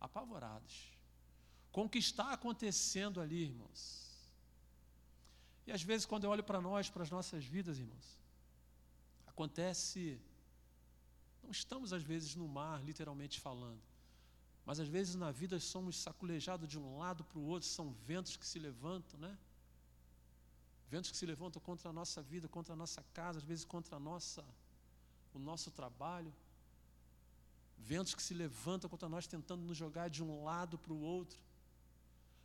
Apavorados 0.00 0.96
com 1.76 1.84
o 1.84 1.90
que 1.90 1.98
está 1.98 2.32
acontecendo 2.32 3.20
ali, 3.20 3.42
irmãos. 3.42 3.82
E 5.66 5.70
às 5.70 5.82
vezes, 5.82 6.06
quando 6.06 6.24
eu 6.24 6.30
olho 6.30 6.42
para 6.42 6.58
nós, 6.58 6.88
para 6.88 7.02
as 7.02 7.10
nossas 7.10 7.44
vidas, 7.44 7.78
irmãos, 7.78 8.18
acontece. 9.26 10.18
Não 11.42 11.50
estamos, 11.50 11.92
às 11.92 12.02
vezes, 12.02 12.34
no 12.34 12.48
mar, 12.48 12.82
literalmente 12.82 13.38
falando, 13.38 13.82
mas 14.64 14.80
às 14.80 14.88
vezes 14.88 15.14
na 15.16 15.30
vida 15.30 15.60
somos 15.60 15.98
saculejados 15.98 16.66
de 16.66 16.78
um 16.78 16.96
lado 16.96 17.22
para 17.24 17.38
o 17.38 17.44
outro, 17.44 17.68
são 17.68 17.92
ventos 18.06 18.38
que 18.38 18.46
se 18.46 18.58
levantam, 18.58 19.20
né? 19.20 19.36
Ventos 20.88 21.10
que 21.10 21.16
se 21.18 21.26
levantam 21.26 21.60
contra 21.60 21.90
a 21.90 21.92
nossa 21.92 22.22
vida, 22.22 22.48
contra 22.48 22.72
a 22.72 22.76
nossa 22.76 23.02
casa, 23.12 23.38
às 23.38 23.44
vezes 23.44 23.66
contra 23.66 23.96
a 23.96 24.00
nossa, 24.00 24.42
o 25.36 25.40
nosso 25.40 25.70
trabalho. 25.70 26.32
Ventos 27.78 28.14
que 28.14 28.22
se 28.22 28.34
levantam 28.34 28.90
contra 28.90 29.08
nós, 29.08 29.26
tentando 29.26 29.62
nos 29.62 29.76
jogar 29.76 30.08
de 30.08 30.22
um 30.22 30.42
lado 30.42 30.78
para 30.78 30.92
o 30.92 31.00
outro. 31.00 31.38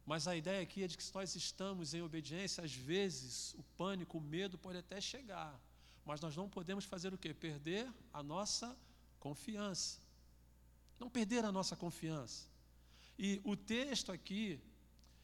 Mas 0.05 0.27
a 0.27 0.35
ideia 0.35 0.61
aqui 0.61 0.83
é 0.83 0.87
de 0.87 0.97
que 0.97 1.03
se 1.03 1.13
nós 1.13 1.35
estamos 1.35 1.93
em 1.93 2.01
obediência, 2.01 2.63
às 2.63 2.73
vezes 2.73 3.53
o 3.53 3.63
pânico, 3.77 4.17
o 4.17 4.21
medo 4.21 4.57
pode 4.57 4.77
até 4.77 4.99
chegar, 4.99 5.59
mas 6.05 6.19
nós 6.19 6.35
não 6.35 6.49
podemos 6.49 6.85
fazer 6.85 7.13
o 7.13 7.17
quê? 7.17 7.33
Perder 7.33 7.91
a 8.11 8.21
nossa 8.21 8.77
confiança. 9.19 9.99
Não 10.99 11.09
perder 11.09 11.45
a 11.45 11.51
nossa 11.51 11.75
confiança. 11.75 12.47
E 13.17 13.39
o 13.43 13.55
texto 13.55 14.11
aqui, 14.11 14.59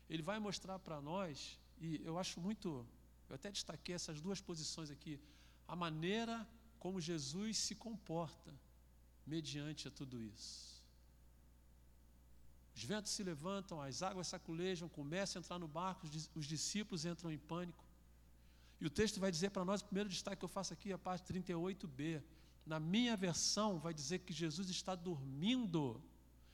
ele 0.10 0.22
vai 0.22 0.40
mostrar 0.40 0.78
para 0.80 1.02
nós, 1.02 1.60
e 1.80 2.02
eu 2.04 2.18
acho 2.18 2.40
muito, 2.40 2.86
eu 3.28 3.36
até 3.36 3.52
destaquei 3.52 3.96
essas 3.96 4.22
duas 4.22 4.40
posições 4.40 4.92
aqui, 4.92 5.20
a 5.68 5.76
maneira 5.76 6.48
como 6.80 7.02
Jesus 7.02 7.58
se 7.58 7.76
comporta 7.76 8.54
mediante 9.26 9.88
a 9.88 9.92
tudo 9.92 10.24
isso. 10.24 10.78
Os 12.76 12.84
ventos 12.84 13.12
se 13.12 13.24
levantam, 13.24 13.82
as 13.82 14.04
águas 14.04 14.28
saculejam, 14.28 14.88
começam 14.88 15.40
a 15.40 15.42
entrar 15.42 15.58
no 15.58 15.68
barco, 15.68 16.08
os 16.36 16.46
discípulos 16.46 17.06
entram 17.06 17.32
em 17.32 17.38
pânico. 17.38 17.84
E 18.80 18.86
o 18.86 18.90
texto 18.90 19.20
vai 19.20 19.32
dizer 19.32 19.50
para 19.50 19.66
nós, 19.66 19.82
o 19.82 19.86
primeiro 19.86 20.08
destaque 20.08 20.38
que 20.38 20.46
eu 20.46 20.50
faço 20.50 20.74
aqui, 20.74 20.94
a 20.94 20.98
parte 20.98 21.34
38b. 21.34 22.22
Na 22.66 22.80
minha 22.80 23.18
versão, 23.18 23.80
vai 23.80 23.94
dizer 23.94 24.20
que 24.20 24.32
Jesus 24.32 24.70
está 24.70 24.94
dormindo. 24.94 26.00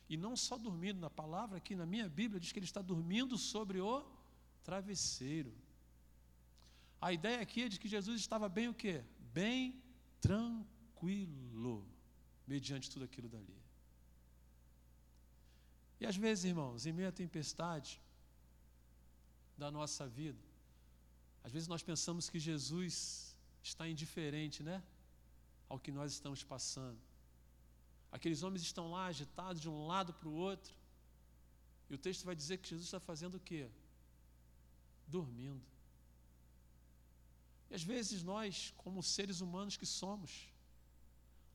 E 0.07 0.15
não 0.15 0.36
só 0.38 0.57
dormindo, 0.57 1.01
na 1.01 1.09
palavra 1.09 1.57
aqui, 1.57 1.75
na 1.75 1.86
minha 1.86 2.07
Bíblia, 2.07 2.39
diz 2.39 2.53
que 2.53 2.59
ele 2.59 2.65
está 2.65 2.81
dormindo 2.81 3.38
sobre 3.38 3.81
o 3.81 4.05
travesseiro. 4.63 5.53
A 7.01 7.12
ideia 7.12 7.41
aqui 7.41 7.63
é 7.63 7.67
de 7.67 7.77
que 7.77 7.89
Jesus 7.89 8.21
estava 8.21 8.47
bem 8.47 8.69
o 8.69 8.73
quê? 8.73 9.03
Bem 9.33 9.83
tranquilo, 10.23 11.86
mediante 12.47 12.89
tudo 12.93 13.03
aquilo 13.07 13.27
dali. 13.36 13.59
E 15.99 16.05
às 16.12 16.15
vezes, 16.15 16.45
irmãos, 16.45 16.86
em 16.86 16.93
meio 16.97 17.09
à 17.09 17.12
tempestade 17.12 17.91
da 19.57 19.69
nossa 19.77 20.07
vida, 20.07 20.43
às 21.43 21.51
vezes 21.51 21.67
nós 21.73 21.83
pensamos 21.83 22.29
que 22.29 22.39
Jesus 22.39 23.36
está 23.62 23.88
indiferente, 23.93 24.63
né? 24.69 24.81
Ao 25.67 25.77
que 25.83 25.91
nós 25.91 26.13
estamos 26.13 26.41
passando. 26.53 26.99
Aqueles 28.12 28.43
homens 28.43 28.62
estão 28.62 28.86
lá 28.95 29.05
agitados 29.07 29.62
de 29.62 29.69
um 29.69 29.86
lado 29.88 30.13
para 30.13 30.29
o 30.29 30.36
outro. 30.49 30.73
E 31.89 31.93
o 31.95 31.97
texto 31.97 32.23
vai 32.23 32.36
dizer 32.36 32.57
que 32.59 32.69
Jesus 32.69 32.88
está 32.88 32.99
fazendo 32.99 33.36
o 33.36 33.39
quê? 33.39 33.69
Dormindo. 35.07 35.72
E 37.69 37.76
às 37.76 37.84
vezes 37.84 38.23
nós, 38.23 38.73
como 38.78 39.02
seres 39.02 39.41
humanos 39.41 39.78
que 39.78 39.86
somos, 39.86 40.32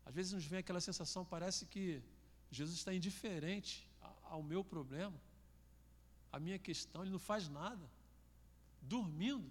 às 0.05 0.15
vezes 0.15 0.33
nos 0.33 0.45
vem 0.45 0.61
aquela 0.61 0.81
sensação, 0.81 1.25
parece 1.25 1.67
que 1.67 2.03
Jesus 2.51 2.79
está 2.79 2.93
indiferente 2.95 3.87
ao 4.25 4.43
meu 4.43 4.63
problema, 4.65 5.19
a 6.33 6.39
minha 6.39 6.59
questão, 6.59 7.03
ele 7.03 7.11
não 7.11 7.19
faz 7.19 7.49
nada, 7.49 7.85
dormindo 8.81 9.51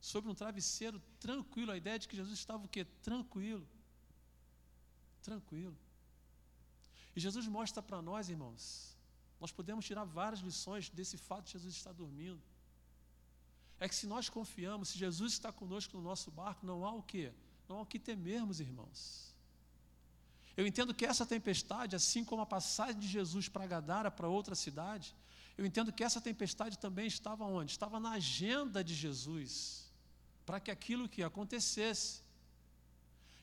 sobre 0.00 0.30
um 0.30 0.34
travesseiro 0.34 1.00
tranquilo. 1.18 1.72
A 1.72 1.76
ideia 1.76 1.98
de 1.98 2.08
que 2.08 2.16
Jesus 2.16 2.38
estava 2.38 2.64
o 2.64 2.68
quê? 2.68 2.84
Tranquilo. 3.02 3.66
Tranquilo. 5.22 5.76
E 7.16 7.20
Jesus 7.20 7.46
mostra 7.46 7.82
para 7.82 8.02
nós, 8.02 8.28
irmãos, 8.28 8.96
nós 9.40 9.52
podemos 9.52 9.84
tirar 9.84 10.04
várias 10.04 10.40
lições 10.40 10.90
desse 10.90 11.16
fato 11.16 11.46
de 11.46 11.52
Jesus 11.52 11.74
estar 11.74 11.92
dormindo. 11.92 12.42
É 13.80 13.88
que 13.88 13.94
se 13.94 14.06
nós 14.06 14.28
confiamos, 14.28 14.90
se 14.90 14.98
Jesus 14.98 15.32
está 15.32 15.52
conosco 15.52 15.96
no 15.96 16.02
nosso 16.02 16.30
barco, 16.30 16.66
não 16.66 16.84
há 16.84 16.92
o 16.92 17.02
quê? 17.02 17.32
Não 17.68 17.78
há 17.78 17.82
o 17.82 17.86
que 17.86 17.98
temermos, 17.98 18.60
irmãos. 18.60 19.34
Eu 20.56 20.66
entendo 20.66 20.94
que 20.94 21.04
essa 21.04 21.26
tempestade, 21.26 21.96
assim 21.96 22.24
como 22.24 22.42
a 22.42 22.46
passagem 22.46 23.00
de 23.00 23.08
Jesus 23.08 23.48
para 23.48 23.66
Gadara, 23.66 24.10
para 24.10 24.28
outra 24.28 24.54
cidade, 24.54 25.14
eu 25.56 25.66
entendo 25.66 25.92
que 25.92 26.04
essa 26.04 26.20
tempestade 26.20 26.78
também 26.78 27.06
estava 27.06 27.44
onde? 27.44 27.72
Estava 27.72 27.98
na 27.98 28.12
agenda 28.12 28.82
de 28.82 28.94
Jesus, 28.94 29.92
para 30.46 30.60
que 30.60 30.70
aquilo 30.70 31.08
que 31.08 31.22
acontecesse. 31.22 32.22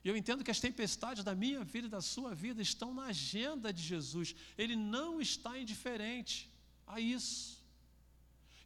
E 0.04 0.08
eu 0.08 0.16
entendo 0.16 0.42
que 0.42 0.50
as 0.50 0.60
tempestades 0.60 1.22
da 1.22 1.34
minha 1.34 1.62
vida 1.64 1.86
e 1.86 1.90
da 1.90 2.00
sua 2.00 2.34
vida 2.34 2.60
estão 2.60 2.92
na 2.92 3.04
agenda 3.06 3.72
de 3.72 3.82
Jesus. 3.82 4.34
Ele 4.58 4.74
não 4.74 5.20
está 5.20 5.58
indiferente 5.58 6.50
a 6.86 6.98
isso. 6.98 7.61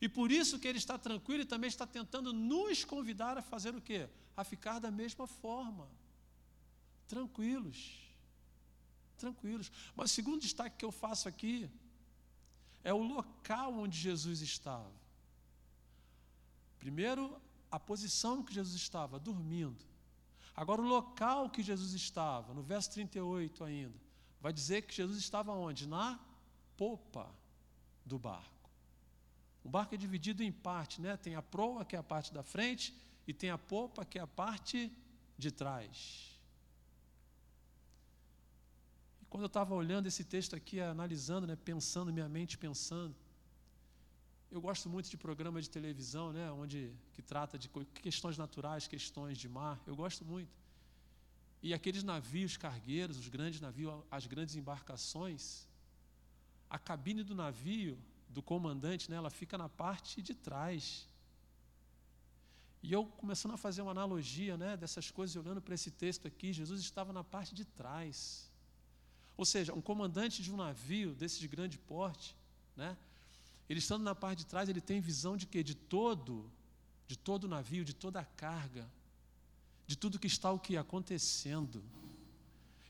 E 0.01 0.09
por 0.09 0.31
isso 0.31 0.59
que 0.59 0.69
ele 0.69 0.79
está 0.79 0.99
tranquilo 0.99 1.43
e 1.43 1.47
também 1.47 1.69
está 1.69 1.87
tentando 1.87 2.33
nos 2.33 2.85
convidar 2.85 3.39
a 3.39 3.43
fazer 3.43 3.75
o 3.75 3.81
quê? 3.81 4.09
A 4.37 4.45
ficar 4.45 4.79
da 4.79 4.91
mesma 4.91 5.27
forma. 5.27 5.89
Tranquilos. 7.09 8.03
Tranquilos. 9.17 9.71
Mas 9.95 10.11
o 10.11 10.15
segundo 10.15 10.41
destaque 10.41 10.77
que 10.77 10.85
eu 10.85 10.93
faço 10.93 11.29
aqui 11.29 11.71
é 12.85 12.93
o 12.93 13.03
local 13.03 13.75
onde 13.75 13.99
Jesus 13.99 14.41
estava. 14.43 14.93
Primeiro, 16.79 17.41
a 17.71 17.81
posição 17.81 18.43
que 18.43 18.55
Jesus 18.55 18.77
estava, 18.77 19.19
dormindo. 19.19 19.85
Agora, 20.55 20.81
o 20.81 20.87
local 20.87 21.51
que 21.51 21.63
Jesus 21.63 21.93
estava, 21.93 22.55
no 22.55 22.63
verso 22.63 22.91
38 22.93 23.65
ainda, 23.65 23.99
vai 24.41 24.53
dizer 24.53 24.83
que 24.83 24.95
Jesus 24.95 25.19
estava 25.19 25.53
onde? 25.53 25.87
Na 25.87 26.19
popa 26.77 27.29
do 28.05 28.19
barco. 28.19 28.56
O 29.67 29.69
barco 29.69 29.97
é 29.97 29.99
dividido 29.99 30.45
em 30.45 30.53
parte, 30.53 31.01
né? 31.01 31.17
Tem 31.17 31.35
a 31.35 31.43
proa, 31.43 31.85
que 31.85 31.97
é 31.97 31.99
a 31.99 32.03
parte 32.15 32.33
da 32.33 32.45
frente, 32.55 32.95
e 33.27 33.33
tem 33.35 33.51
a 33.51 33.59
popa, 33.59 34.05
que 34.05 34.17
é 34.17 34.23
a 34.23 34.27
parte 34.43 34.79
de 35.37 35.51
trás. 35.51 35.97
E 39.21 39.25
quando 39.25 39.43
eu 39.43 39.49
estava 39.49 39.75
olhando 39.75 40.07
esse 40.07 40.23
texto 40.23 40.55
aqui, 40.55 40.81
analisando, 40.81 41.49
né, 41.49 41.57
pensando, 41.57 42.13
minha 42.13 42.29
mente 42.29 42.57
pensando, 42.57 43.13
eu 44.53 44.61
gosto 44.61 44.89
muito 44.89 45.11
de 45.11 45.17
programa 45.17 45.61
de 45.61 45.69
televisão, 45.69 46.33
né, 46.33 46.49
onde 46.53 46.93
que 47.13 47.21
trata 47.21 47.59
de 47.59 47.69
questões 48.07 48.39
naturais, 48.39 48.87
questões 48.87 49.37
de 49.37 49.49
mar. 49.49 49.83
Eu 49.85 49.97
gosto 49.97 50.25
muito. 50.25 50.55
E 51.61 51.75
aqueles 51.75 52.05
navios 52.05 52.57
cargueiros, 52.57 53.19
os 53.19 53.29
grandes 53.29 53.61
navios, 53.61 53.93
as 54.13 54.29
grandes 54.29 54.55
embarcações, 54.55 55.67
a 56.71 56.79
cabine 56.79 57.25
do 57.25 57.35
navio 57.35 57.99
do 58.37 58.43
comandante, 58.43 59.11
né, 59.11 59.17
ela 59.17 59.31
fica 59.31 59.57
na 59.57 59.69
parte 59.69 60.21
de 60.21 60.35
trás. 60.35 61.09
E 62.83 62.93
eu 62.93 63.03
começando 63.23 63.55
a 63.55 63.57
fazer 63.57 63.81
uma 63.81 63.93
analogia 63.97 64.55
né, 64.63 64.77
dessas 64.77 65.11
coisas, 65.11 65.35
olhando 65.43 65.63
para 65.63 65.75
esse 65.75 65.91
texto 65.91 66.29
aqui, 66.31 66.53
Jesus 66.53 66.83
estava 66.83 67.13
na 67.19 67.25
parte 67.25 67.55
de 67.55 67.65
trás. 67.65 68.51
Ou 69.39 69.47
seja, 69.53 69.73
um 69.73 69.81
comandante 69.81 70.43
de 70.43 70.53
um 70.53 70.57
navio 70.57 71.15
desses 71.15 71.39
de 71.39 71.49
grande 71.49 71.79
porte, 71.79 72.37
né, 72.77 72.95
ele 73.71 73.81
estando 73.81 74.05
na 74.05 74.15
parte 74.15 74.41
de 74.41 74.47
trás, 74.47 74.69
ele 74.69 74.83
tem 74.83 75.01
visão 75.01 75.35
de 75.35 75.47
quê? 75.47 75.63
De 75.63 75.75
todo, 75.75 76.51
de 77.09 77.17
todo 77.17 77.45
o 77.45 77.49
navio, 77.49 77.85
de 77.87 77.95
toda 77.95 78.21
a 78.21 78.25
carga, 78.25 78.87
de 79.87 79.97
tudo 79.97 80.19
que 80.19 80.27
está 80.27 80.53
o 80.53 80.59
que 80.59 80.77
acontecendo. 80.77 81.83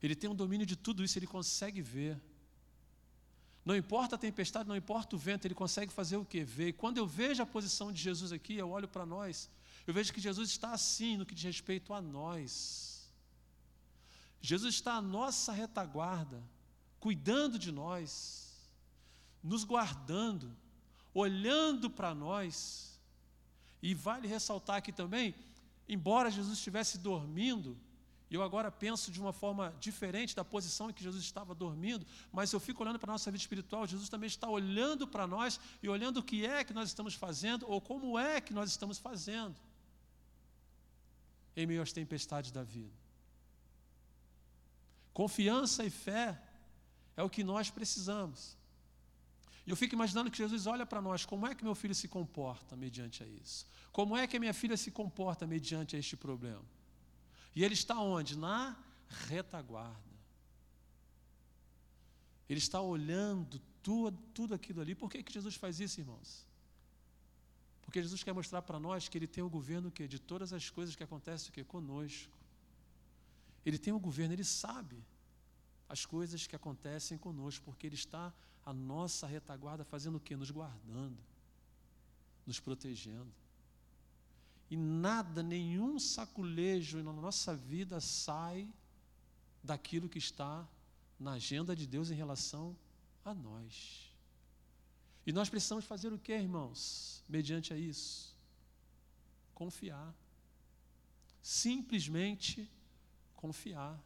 Ele 0.02 0.16
tem 0.16 0.28
um 0.28 0.34
domínio 0.34 0.66
de 0.66 0.76
tudo 0.76 1.04
isso, 1.04 1.16
ele 1.18 1.26
consegue 1.38 1.80
ver. 1.80 2.20
Não 3.66 3.74
importa 3.74 4.14
a 4.14 4.18
tempestade, 4.18 4.68
não 4.68 4.76
importa 4.76 5.16
o 5.16 5.18
vento, 5.18 5.44
ele 5.44 5.54
consegue 5.54 5.92
fazer 5.92 6.16
o 6.16 6.24
que? 6.24 6.44
Ver. 6.44 6.68
E 6.68 6.72
quando 6.72 6.98
eu 6.98 7.06
vejo 7.06 7.42
a 7.42 7.46
posição 7.46 7.90
de 7.90 8.00
Jesus 8.00 8.30
aqui, 8.30 8.54
eu 8.54 8.70
olho 8.70 8.86
para 8.86 9.04
nós, 9.04 9.50
eu 9.84 9.92
vejo 9.92 10.12
que 10.12 10.20
Jesus 10.20 10.50
está 10.50 10.70
assim 10.70 11.16
no 11.16 11.26
que 11.26 11.34
diz 11.34 11.42
respeito 11.42 11.92
a 11.92 12.00
nós. 12.00 13.10
Jesus 14.40 14.76
está 14.76 14.94
à 14.94 15.02
nossa 15.02 15.52
retaguarda, 15.52 16.40
cuidando 17.00 17.58
de 17.58 17.72
nós, 17.72 18.54
nos 19.42 19.64
guardando, 19.64 20.56
olhando 21.12 21.90
para 21.90 22.14
nós. 22.14 22.96
E 23.82 23.94
vale 23.94 24.28
ressaltar 24.28 24.76
aqui 24.76 24.92
também, 24.92 25.34
embora 25.88 26.30
Jesus 26.30 26.56
estivesse 26.56 26.98
dormindo, 26.98 27.76
e 28.28 28.34
eu 28.34 28.42
agora 28.42 28.70
penso 28.72 29.10
de 29.10 29.20
uma 29.20 29.32
forma 29.32 29.74
diferente 29.78 30.34
da 30.34 30.44
posição 30.44 30.90
em 30.90 30.92
que 30.92 31.02
Jesus 31.02 31.22
estava 31.22 31.54
dormindo, 31.54 32.04
mas 32.32 32.52
eu 32.52 32.58
fico 32.58 32.82
olhando 32.82 32.98
para 32.98 33.12
a 33.12 33.14
nossa 33.14 33.30
vida 33.30 33.40
espiritual, 33.40 33.86
Jesus 33.86 34.08
também 34.08 34.26
está 34.26 34.48
olhando 34.48 35.06
para 35.06 35.26
nós 35.26 35.60
e 35.82 35.88
olhando 35.88 36.18
o 36.18 36.22
que 36.22 36.44
é 36.44 36.64
que 36.64 36.74
nós 36.74 36.88
estamos 36.88 37.14
fazendo 37.14 37.64
ou 37.68 37.80
como 37.80 38.18
é 38.18 38.40
que 38.40 38.52
nós 38.52 38.70
estamos 38.70 38.98
fazendo 38.98 39.54
em 41.56 41.66
meio 41.66 41.80
às 41.80 41.92
tempestades 41.92 42.50
da 42.50 42.64
vida. 42.64 42.92
Confiança 45.14 45.84
e 45.84 45.90
fé 45.90 46.38
é 47.16 47.22
o 47.22 47.30
que 47.30 47.44
nós 47.44 47.70
precisamos. 47.70 48.56
E 49.64 49.70
eu 49.70 49.76
fico 49.76 49.94
imaginando 49.94 50.30
que 50.30 50.36
Jesus 50.36 50.66
olha 50.66 50.84
para 50.84 51.00
nós, 51.00 51.24
como 51.24 51.46
é 51.46 51.54
que 51.54 51.64
meu 51.64 51.74
filho 51.74 51.94
se 51.94 52.08
comporta 52.08 52.76
mediante 52.76 53.22
a 53.22 53.26
isso? 53.26 53.66
Como 53.92 54.16
é 54.16 54.26
que 54.26 54.36
a 54.36 54.40
minha 54.40 54.52
filha 54.52 54.76
se 54.76 54.90
comporta 54.90 55.46
mediante 55.46 55.96
a 55.96 55.98
este 55.98 56.16
problema? 56.16 56.75
E 57.56 57.64
ele 57.64 57.72
está 57.72 57.98
onde? 57.98 58.36
Na 58.36 58.76
retaguarda. 59.28 59.98
Ele 62.48 62.58
está 62.58 62.80
olhando 62.82 63.58
tudo, 63.82 64.16
tudo 64.34 64.54
aquilo 64.54 64.82
ali. 64.82 64.94
Por 64.94 65.10
que, 65.10 65.22
que 65.22 65.32
Jesus 65.32 65.54
faz 65.56 65.80
isso, 65.80 65.98
irmãos? 65.98 66.46
Porque 67.80 68.02
Jesus 68.02 68.22
quer 68.22 68.34
mostrar 68.34 68.60
para 68.60 68.78
nós 68.78 69.08
que 69.08 69.16
Ele 69.16 69.26
tem 69.26 69.42
o 69.42 69.48
governo 69.48 69.90
que 69.90 70.06
de 70.06 70.18
todas 70.18 70.52
as 70.52 70.68
coisas 70.68 70.94
que 70.94 71.02
acontecem 71.02 71.50
que 71.50 71.64
conosco. 71.64 72.36
Ele 73.64 73.78
tem 73.78 73.92
o 73.92 73.98
governo, 73.98 74.34
Ele 74.34 74.44
sabe 74.44 75.02
as 75.88 76.04
coisas 76.04 76.46
que 76.46 76.54
acontecem 76.54 77.16
conosco, 77.16 77.64
porque 77.64 77.86
Ele 77.86 77.94
está 77.94 78.34
à 78.66 78.72
nossa 78.72 79.26
retaguarda 79.26 79.82
fazendo 79.84 80.16
o 80.16 80.20
quê? 80.20 80.36
Nos 80.36 80.50
guardando, 80.50 81.18
nos 82.46 82.60
protegendo. 82.60 83.32
E 84.70 84.76
nada, 84.76 85.42
nenhum 85.42 85.98
saculejo 85.98 87.02
na 87.02 87.12
nossa 87.12 87.54
vida 87.54 88.00
sai 88.00 88.68
daquilo 89.62 90.08
que 90.08 90.18
está 90.18 90.66
na 91.18 91.32
agenda 91.32 91.74
de 91.74 91.86
Deus 91.86 92.10
em 92.10 92.14
relação 92.14 92.76
a 93.24 93.32
nós. 93.32 94.12
E 95.26 95.32
nós 95.32 95.48
precisamos 95.48 95.84
fazer 95.84 96.12
o 96.12 96.18
que, 96.18 96.32
irmãos? 96.32 97.24
Mediante 97.28 97.72
a 97.72 97.76
isso? 97.76 98.34
Confiar. 99.54 100.14
Simplesmente 101.42 102.70
confiar. 103.34 104.00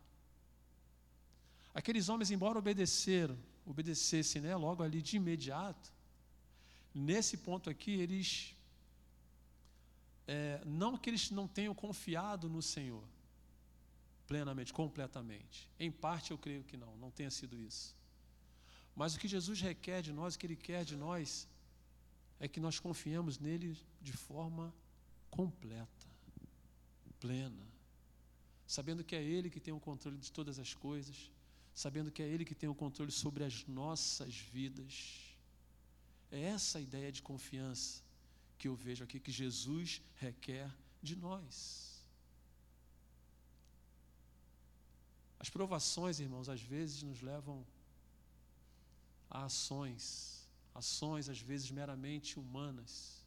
Aqueles 1.74 2.08
homens, 2.08 2.30
embora 2.30 2.58
obedeceram, 2.58 3.38
obedecessem 3.66 4.42
né, 4.42 4.56
logo 4.56 4.82
ali 4.82 5.00
de 5.00 5.16
imediato, 5.16 5.92
nesse 6.94 7.36
ponto 7.36 7.70
aqui, 7.70 7.92
eles 7.92 8.56
é, 10.32 10.62
não 10.64 10.96
que 10.96 11.10
eles 11.10 11.28
não 11.32 11.48
tenham 11.48 11.74
confiado 11.74 12.48
no 12.48 12.62
Senhor 12.62 13.02
plenamente, 14.28 14.72
completamente. 14.72 15.68
Em 15.76 15.90
parte 15.90 16.30
eu 16.30 16.38
creio 16.38 16.62
que 16.62 16.76
não, 16.76 16.96
não 16.98 17.10
tenha 17.10 17.32
sido 17.32 17.60
isso. 17.60 17.96
Mas 18.94 19.16
o 19.16 19.18
que 19.18 19.26
Jesus 19.26 19.60
requer 19.60 20.02
de 20.02 20.12
nós, 20.12 20.36
o 20.36 20.38
que 20.38 20.46
Ele 20.46 20.54
quer 20.54 20.84
de 20.84 20.94
nós, 20.94 21.48
é 22.38 22.46
que 22.46 22.60
nós 22.60 22.78
confiemos 22.78 23.40
nele 23.40 23.76
de 24.00 24.12
forma 24.12 24.72
completa, 25.32 26.06
plena, 27.18 27.66
sabendo 28.68 29.02
que 29.02 29.16
é 29.16 29.22
Ele 29.22 29.50
que 29.50 29.58
tem 29.58 29.74
o 29.74 29.80
controle 29.80 30.16
de 30.16 30.30
todas 30.30 30.60
as 30.60 30.72
coisas, 30.72 31.28
sabendo 31.74 32.12
que 32.12 32.22
é 32.22 32.28
Ele 32.28 32.44
que 32.44 32.54
tem 32.54 32.68
o 32.68 32.74
controle 32.74 33.10
sobre 33.10 33.42
as 33.42 33.66
nossas 33.66 34.36
vidas. 34.36 35.34
É 36.30 36.40
essa 36.40 36.78
a 36.78 36.80
ideia 36.80 37.10
de 37.10 37.20
confiança 37.20 38.08
que 38.60 38.68
eu 38.68 38.76
vejo 38.76 39.02
aqui 39.04 39.18
que 39.18 39.32
Jesus 39.32 40.02
requer 40.24 40.70
de 41.02 41.16
nós. 41.16 41.54
As 45.42 45.48
provações, 45.48 46.20
irmãos, 46.20 46.50
às 46.54 46.60
vezes 46.60 47.02
nos 47.02 47.22
levam 47.22 47.66
a 49.30 49.46
ações, 49.46 50.04
ações 50.74 51.30
às 51.34 51.40
vezes 51.40 51.70
meramente 51.70 52.38
humanas. 52.38 53.24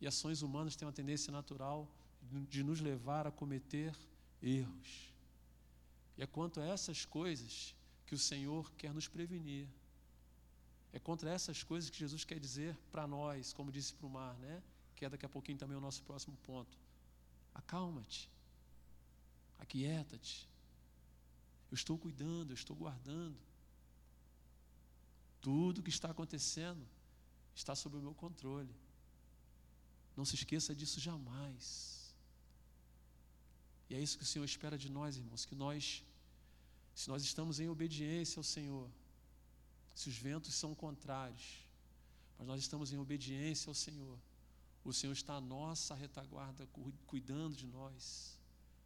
E 0.00 0.06
ações 0.06 0.40
humanas 0.40 0.74
têm 0.76 0.88
uma 0.88 0.98
tendência 1.00 1.30
natural 1.30 1.86
de 2.48 2.62
nos 2.62 2.80
levar 2.80 3.26
a 3.26 3.30
cometer 3.30 3.94
erros. 4.42 5.12
E 6.16 6.22
é 6.22 6.26
quanto 6.26 6.58
a 6.58 6.64
essas 6.64 7.04
coisas 7.04 7.74
que 8.06 8.14
o 8.14 8.18
Senhor 8.30 8.72
quer 8.78 8.94
nos 8.94 9.06
prevenir. 9.06 9.68
É 10.92 10.98
contra 10.98 11.30
essas 11.30 11.62
coisas 11.62 11.90
que 11.90 11.98
Jesus 11.98 12.24
quer 12.24 12.38
dizer 12.38 12.76
para 12.90 13.06
nós, 13.06 13.52
como 13.52 13.70
disse 13.70 13.92
para 13.94 14.06
o 14.06 14.10
mar, 14.10 14.34
né? 14.38 14.62
que 14.98 15.04
é 15.04 15.08
daqui 15.08 15.24
a 15.24 15.28
pouquinho 15.28 15.58
também 15.58 15.76
o 15.76 15.80
nosso 15.80 16.02
próximo 16.02 16.36
ponto. 16.38 16.76
Acalma-te, 17.54 18.28
aquieta-te. 19.58 20.48
Eu 21.70 21.74
estou 21.74 21.96
cuidando, 21.96 22.50
eu 22.50 22.54
estou 22.54 22.74
guardando. 22.74 23.36
Tudo 25.40 25.82
que 25.82 25.90
está 25.90 26.10
acontecendo 26.10 26.84
está 27.54 27.76
sob 27.76 27.96
o 27.96 28.00
meu 28.00 28.14
controle. 28.14 28.74
Não 30.16 30.24
se 30.24 30.34
esqueça 30.34 30.74
disso 30.74 30.98
jamais. 30.98 32.12
E 33.88 33.94
é 33.94 34.00
isso 34.00 34.18
que 34.18 34.24
o 34.24 34.26
Senhor 34.26 34.44
espera 34.44 34.76
de 34.76 34.90
nós, 34.90 35.16
irmãos, 35.16 35.44
que 35.44 35.54
nós, 35.54 36.04
se 36.94 37.08
nós 37.08 37.22
estamos 37.22 37.60
em 37.60 37.68
obediência 37.68 38.40
ao 38.40 38.44
Senhor, 38.44 38.90
se 39.98 40.08
os 40.08 40.16
ventos 40.16 40.54
são 40.54 40.76
contrários, 40.76 41.58
mas 42.38 42.46
nós 42.46 42.60
estamos 42.60 42.92
em 42.92 42.98
obediência 42.98 43.68
ao 43.68 43.74
Senhor, 43.74 44.16
o 44.84 44.92
Senhor 44.92 45.12
está 45.12 45.34
à 45.34 45.40
nossa 45.40 45.92
retaguarda, 45.92 46.68
cuidando 47.04 47.56
de 47.56 47.66
nós, 47.66 48.38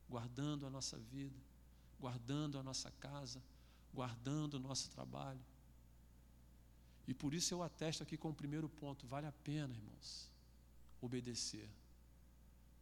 guardando 0.09 0.66
a 0.66 0.70
nossa 0.70 0.96
vida, 0.96 1.38
guardando 2.01 2.59
a 2.59 2.62
nossa 2.62 2.90
casa, 2.92 3.42
guardando 3.92 4.55
o 4.55 4.59
nosso 4.59 4.88
trabalho. 4.88 5.44
E 7.07 7.12
por 7.12 7.35
isso 7.35 7.53
eu 7.53 7.62
atesto 7.62 8.03
aqui 8.03 8.16
com 8.16 8.31
o 8.31 8.35
primeiro 8.35 8.70
ponto: 8.70 9.07
vale 9.07 9.27
a 9.27 9.33
pena, 9.33 9.75
irmãos, 9.75 10.31
obedecer. 10.98 11.68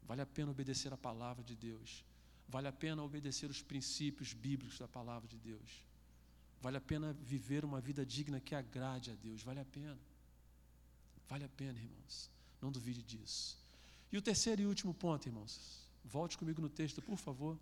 Vale 0.04 0.22
a 0.22 0.26
pena 0.26 0.52
obedecer 0.52 0.92
a 0.92 0.96
palavra 0.96 1.42
de 1.42 1.56
Deus. 1.56 2.04
Vale 2.48 2.68
a 2.68 2.72
pena 2.72 3.02
obedecer 3.02 3.50
os 3.50 3.60
princípios 3.60 4.32
bíblicos 4.32 4.78
da 4.78 4.86
palavra 4.86 5.26
de 5.26 5.36
Deus. 5.36 5.89
Vale 6.60 6.76
a 6.76 6.80
pena 6.80 7.12
viver 7.12 7.64
uma 7.64 7.80
vida 7.80 8.04
digna 8.04 8.38
que 8.40 8.54
agrade 8.54 9.10
a 9.10 9.14
Deus. 9.14 9.42
Vale 9.42 9.60
a 9.60 9.64
pena. 9.64 9.98
Vale 11.28 11.44
a 11.44 11.48
pena, 11.48 11.78
irmãos. 11.78 12.30
Não 12.60 12.70
duvide 12.70 13.02
disso. 13.02 13.58
E 14.12 14.18
o 14.18 14.22
terceiro 14.22 14.60
e 14.60 14.66
último 14.66 14.92
ponto, 14.92 15.26
irmãos. 15.26 15.88
Volte 16.04 16.36
comigo 16.36 16.60
no 16.60 16.68
texto, 16.68 17.00
por 17.00 17.16
favor. 17.16 17.58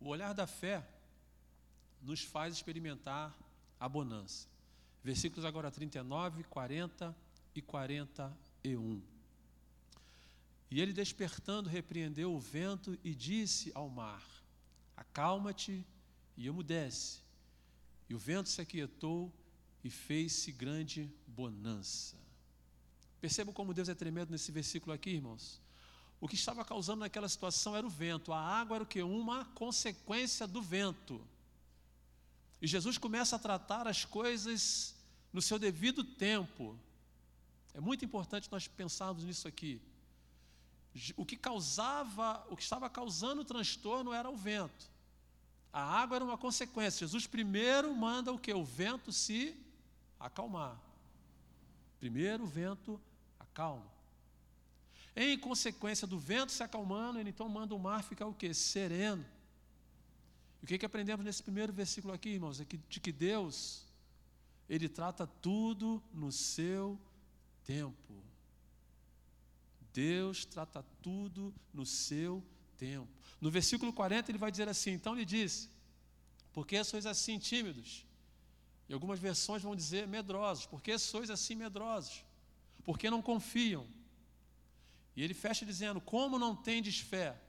O 0.00 0.08
olhar 0.08 0.34
da 0.34 0.46
fé 0.46 0.84
nos 2.02 2.22
faz 2.22 2.54
experimentar 2.54 3.34
a 3.78 3.88
bonança. 3.88 4.48
Versículos 5.02 5.44
agora 5.44 5.70
39, 5.70 6.42
40 6.44 7.16
e 7.54 7.62
41. 7.62 9.11
E 10.72 10.80
ele, 10.80 10.94
despertando, 10.94 11.68
repreendeu 11.68 12.32
o 12.32 12.40
vento 12.40 12.98
e 13.04 13.14
disse 13.14 13.70
ao 13.74 13.90
mar: 13.90 14.26
Acalma-te 14.96 15.84
e 16.34 16.46
emudece. 16.46 17.18
E 18.08 18.14
o 18.14 18.18
vento 18.18 18.48
se 18.48 18.58
aquietou 18.58 19.30
e 19.84 19.90
fez-se 19.90 20.50
grande 20.50 21.12
bonança. 21.26 22.16
Percebam 23.20 23.52
como 23.52 23.74
Deus 23.74 23.90
é 23.90 23.94
tremendo 23.94 24.30
nesse 24.30 24.50
versículo 24.50 24.94
aqui, 24.94 25.10
irmãos. 25.10 25.60
O 26.18 26.26
que 26.26 26.36
estava 26.36 26.64
causando 26.64 27.00
naquela 27.00 27.28
situação 27.28 27.76
era 27.76 27.86
o 27.86 27.90
vento. 27.90 28.32
A 28.32 28.40
água 28.40 28.76
era 28.76 28.84
o 28.84 28.86
que? 28.86 29.02
Uma 29.02 29.44
consequência 29.44 30.46
do 30.46 30.62
vento. 30.62 31.20
E 32.62 32.66
Jesus 32.66 32.96
começa 32.96 33.36
a 33.36 33.38
tratar 33.38 33.86
as 33.86 34.06
coisas 34.06 34.94
no 35.34 35.42
seu 35.42 35.58
devido 35.58 36.02
tempo. 36.02 36.78
É 37.74 37.80
muito 37.80 38.06
importante 38.06 38.50
nós 38.50 38.66
pensarmos 38.66 39.22
nisso 39.22 39.46
aqui. 39.46 39.78
O 41.16 41.24
que 41.24 41.36
causava, 41.36 42.46
o 42.50 42.56
que 42.56 42.62
estava 42.62 42.88
causando 42.90 43.42
o 43.42 43.44
transtorno 43.44 44.12
era 44.12 44.28
o 44.28 44.36
vento. 44.36 44.90
A 45.72 45.82
água 45.82 46.16
era 46.16 46.24
uma 46.24 46.36
consequência. 46.36 47.06
Jesus 47.06 47.26
primeiro 47.26 47.94
manda 47.94 48.30
o 48.30 48.38
que? 48.38 48.52
O 48.52 48.64
vento 48.64 49.10
se 49.10 49.56
acalmar. 50.20 50.78
Primeiro 51.98 52.44
o 52.44 52.46
vento 52.46 53.00
acalma. 53.40 53.90
Em 55.16 55.38
consequência 55.38 56.06
do 56.06 56.18
vento 56.18 56.52
se 56.52 56.62
acalmando, 56.62 57.18
ele 57.18 57.30
então 57.30 57.48
manda 57.48 57.74
o 57.74 57.78
mar 57.78 58.02
ficar 58.02 58.26
o 58.26 58.34
quê? 58.34 58.52
Sereno. 58.52 59.24
E 60.60 60.64
o 60.64 60.68
que, 60.68 60.78
que 60.78 60.86
aprendemos 60.86 61.24
nesse 61.24 61.42
primeiro 61.42 61.72
versículo 61.72 62.14
aqui, 62.14 62.30
irmãos? 62.30 62.60
É 62.60 62.64
que, 62.64 62.76
de 62.76 63.00
que 63.00 63.10
Deus, 63.10 63.86
Ele 64.68 64.88
trata 64.88 65.26
tudo 65.26 66.02
no 66.12 66.30
seu 66.30 66.98
tempo. 67.64 68.14
Deus 69.92 70.44
trata 70.44 70.84
tudo 71.02 71.54
no 71.72 71.84
seu 71.84 72.42
tempo. 72.76 73.08
No 73.40 73.50
versículo 73.50 73.92
40 73.92 74.30
ele 74.30 74.38
vai 74.38 74.50
dizer 74.50 74.68
assim: 74.68 74.92
Então 74.92 75.14
lhe 75.14 75.24
disse, 75.24 75.68
por 76.52 76.66
que 76.66 76.82
sois 76.84 77.06
assim 77.06 77.38
tímidos? 77.38 78.04
E 78.88 78.92
algumas 78.92 79.18
versões 79.18 79.62
vão 79.62 79.74
dizer 79.74 80.06
medrosos. 80.06 80.66
Por 80.66 80.82
que 80.82 80.98
sois 80.98 81.30
assim 81.30 81.54
medrosos? 81.54 82.24
Porque 82.84 83.08
não 83.08 83.22
confiam. 83.22 83.86
E 85.16 85.22
ele 85.22 85.34
fecha 85.34 85.64
dizendo: 85.64 86.00
Como 86.00 86.38
não 86.38 86.54
tendes 86.54 86.98
fé? 86.98 87.40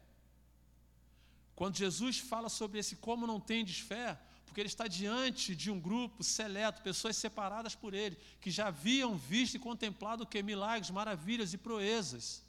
Quando 1.55 1.77
Jesus 1.77 2.19
fala 2.19 2.49
sobre 2.49 2.79
esse 2.79 2.95
como 2.95 3.27
não 3.27 3.39
tendes 3.39 3.79
fé, 3.79 4.19
porque 4.53 4.61
ele 4.61 4.67
está 4.67 4.87
diante 4.87 5.55
de 5.55 5.71
um 5.71 5.79
grupo 5.79 6.23
seleto, 6.23 6.83
pessoas 6.83 7.17
separadas 7.17 7.73
por 7.73 7.91
ele, 7.91 8.15
que 8.39 8.51
já 8.51 8.67
haviam 8.67 9.17
visto 9.17 9.55
e 9.55 9.59
contemplado 9.59 10.27
que? 10.27 10.43
Milagres, 10.43 10.91
maravilhas 10.91 11.55
e 11.55 11.57
proezas. 11.57 12.43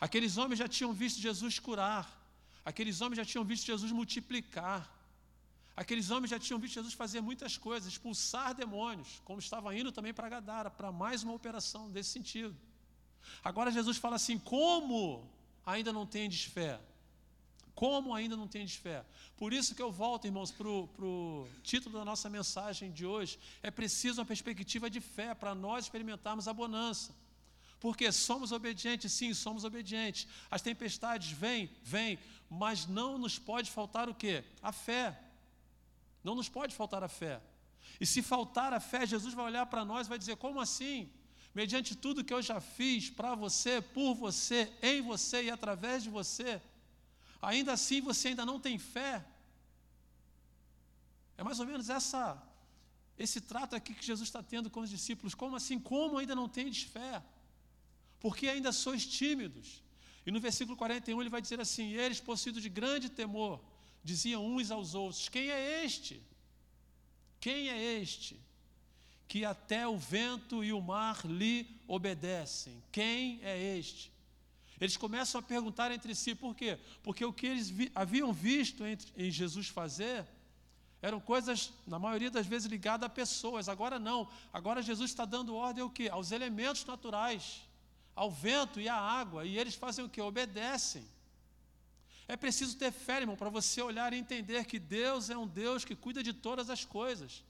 Aqueles 0.00 0.36
homens 0.36 0.60
já 0.60 0.68
tinham 0.68 0.92
visto 0.92 1.18
Jesus 1.18 1.58
curar, 1.58 2.06
aqueles 2.64 3.00
homens 3.00 3.16
já 3.16 3.24
tinham 3.24 3.44
visto 3.44 3.66
Jesus 3.66 3.90
multiplicar, 3.90 4.88
aqueles 5.74 6.12
homens 6.12 6.30
já 6.30 6.38
tinham 6.38 6.60
visto 6.60 6.74
Jesus 6.74 6.94
fazer 6.94 7.20
muitas 7.22 7.58
coisas, 7.58 7.92
expulsar 7.92 8.54
demônios, 8.54 9.20
como 9.24 9.40
estava 9.40 9.76
indo 9.76 9.90
também 9.90 10.14
para 10.14 10.28
Gadara, 10.28 10.70
para 10.70 10.92
mais 10.92 11.24
uma 11.24 11.34
operação 11.34 11.90
desse 11.90 12.10
sentido. 12.10 12.56
Agora 13.42 13.72
Jesus 13.72 13.96
fala 13.96 14.14
assim: 14.14 14.38
como 14.38 15.28
ainda 15.66 15.92
não 15.92 16.06
tendes 16.06 16.44
fé? 16.44 16.80
Como 17.78 18.12
ainda 18.12 18.36
não 18.36 18.48
tendes 18.48 18.74
fé? 18.74 19.04
Por 19.36 19.52
isso 19.52 19.72
que 19.72 19.80
eu 19.80 19.92
volto, 19.92 20.24
irmãos, 20.24 20.50
para 20.50 20.66
o 20.66 21.48
título 21.62 21.96
da 21.96 22.04
nossa 22.04 22.28
mensagem 22.28 22.90
de 22.90 23.06
hoje. 23.06 23.38
É 23.62 23.70
preciso 23.70 24.20
uma 24.20 24.26
perspectiva 24.26 24.90
de 24.90 25.00
fé 25.00 25.32
para 25.32 25.54
nós 25.54 25.84
experimentarmos 25.84 26.48
a 26.48 26.52
bonança. 26.52 27.14
Porque 27.78 28.10
somos 28.10 28.50
obedientes, 28.50 29.12
sim, 29.12 29.32
somos 29.32 29.62
obedientes. 29.62 30.26
As 30.50 30.60
tempestades 30.60 31.30
vêm, 31.30 31.70
vêm, 31.84 32.18
mas 32.50 32.84
não 32.84 33.16
nos 33.16 33.38
pode 33.38 33.70
faltar 33.70 34.08
o 34.08 34.14
quê? 34.22 34.42
A 34.60 34.72
fé. 34.72 35.16
Não 36.24 36.34
nos 36.34 36.48
pode 36.48 36.74
faltar 36.74 37.04
a 37.04 37.08
fé. 37.08 37.40
E 38.00 38.04
se 38.04 38.22
faltar 38.22 38.72
a 38.72 38.80
fé, 38.80 39.06
Jesus 39.06 39.34
vai 39.34 39.44
olhar 39.44 39.66
para 39.66 39.84
nós 39.84 40.08
e 40.08 40.10
vai 40.10 40.18
dizer: 40.18 40.34
como 40.34 40.60
assim? 40.60 41.08
mediante 41.54 41.96
tudo 41.96 42.24
que 42.24 42.34
eu 42.34 42.42
já 42.42 42.60
fiz 42.60 43.08
para 43.08 43.36
você, 43.36 43.80
por 43.80 44.14
você, 44.14 44.72
em 44.82 45.00
você 45.00 45.44
e 45.44 45.50
através 45.50 46.02
de 46.02 46.10
você, 46.10 46.60
ainda 47.40 47.72
assim 47.72 48.00
você 48.00 48.28
ainda 48.28 48.44
não 48.44 48.58
tem 48.58 48.78
fé. 48.78 49.24
É 51.36 51.42
mais 51.42 51.60
ou 51.60 51.66
menos 51.66 51.88
essa 51.88 52.42
esse 53.18 53.40
trato 53.40 53.74
aqui 53.74 53.94
que 53.94 54.04
Jesus 54.04 54.28
está 54.28 54.42
tendo 54.42 54.70
com 54.70 54.80
os 54.80 54.90
discípulos. 54.90 55.34
Como 55.34 55.56
assim? 55.56 55.78
Como 55.78 56.18
ainda 56.18 56.34
não 56.36 56.48
tendes 56.48 56.82
fé? 56.84 57.22
Porque 58.20 58.48
ainda 58.48 58.70
sois 58.70 59.04
tímidos. 59.04 59.82
E 60.24 60.30
no 60.30 60.40
versículo 60.40 60.76
41 60.76 61.20
ele 61.20 61.30
vai 61.30 61.42
dizer 61.42 61.60
assim: 61.60 61.92
Eles, 61.92 62.20
possuídos 62.20 62.62
de 62.62 62.68
grande 62.68 63.08
temor, 63.08 63.60
diziam 64.04 64.46
uns 64.46 64.70
aos 64.70 64.94
outros: 64.94 65.28
Quem 65.28 65.50
é 65.50 65.84
este? 65.84 66.22
Quem 67.40 67.68
é 67.68 68.00
este? 68.00 68.40
que 69.28 69.44
até 69.44 69.86
o 69.86 69.98
vento 69.98 70.64
e 70.64 70.72
o 70.72 70.80
mar 70.80 71.20
lhe 71.26 71.68
obedecem. 71.86 72.82
Quem 72.90 73.38
é 73.42 73.76
este? 73.76 74.10
Eles 74.80 74.96
começam 74.96 75.38
a 75.38 75.42
perguntar 75.42 75.90
entre 75.90 76.14
si, 76.14 76.34
por 76.34 76.54
quê? 76.54 76.78
Porque 77.02 77.24
o 77.24 77.32
que 77.32 77.46
eles 77.46 77.68
vi, 77.68 77.90
haviam 77.94 78.32
visto 78.32 78.86
entre, 78.86 79.10
em 79.16 79.30
Jesus 79.30 79.68
fazer 79.68 80.26
eram 81.00 81.20
coisas, 81.20 81.72
na 81.86 81.98
maioria 81.98 82.30
das 82.30 82.46
vezes, 82.46 82.68
ligadas 82.68 83.06
a 83.06 83.08
pessoas. 83.08 83.68
Agora 83.68 83.98
não. 83.98 84.28
Agora 84.52 84.82
Jesus 84.82 85.10
está 85.10 85.24
dando 85.24 85.54
ordem 85.54 85.82
ao 85.82 85.90
quê? 85.90 86.08
Aos 86.08 86.32
elementos 86.32 86.84
naturais, 86.84 87.62
ao 88.16 88.30
vento 88.30 88.80
e 88.80 88.88
à 88.88 88.96
água. 88.96 89.44
E 89.44 89.56
eles 89.56 89.74
fazem 89.74 90.04
o 90.04 90.08
quê? 90.08 90.20
Obedecem. 90.20 91.04
É 92.26 92.36
preciso 92.36 92.76
ter 92.76 92.90
fé, 92.90 93.20
irmão, 93.20 93.36
para 93.36 93.48
você 93.48 93.80
olhar 93.80 94.12
e 94.12 94.18
entender 94.18 94.64
que 94.66 94.78
Deus 94.78 95.30
é 95.30 95.38
um 95.38 95.46
Deus 95.46 95.84
que 95.84 95.94
cuida 95.94 96.22
de 96.22 96.32
todas 96.32 96.68
as 96.68 96.84
coisas. 96.84 97.44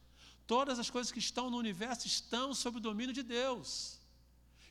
Todas 0.47 0.79
as 0.79 0.89
coisas 0.89 1.11
que 1.11 1.19
estão 1.19 1.51
no 1.51 1.57
universo 1.57 2.07
estão 2.07 2.55
sob 2.55 2.77
o 2.77 2.81
domínio 2.81 3.15
de 3.15 3.23
Deus. 3.23 3.99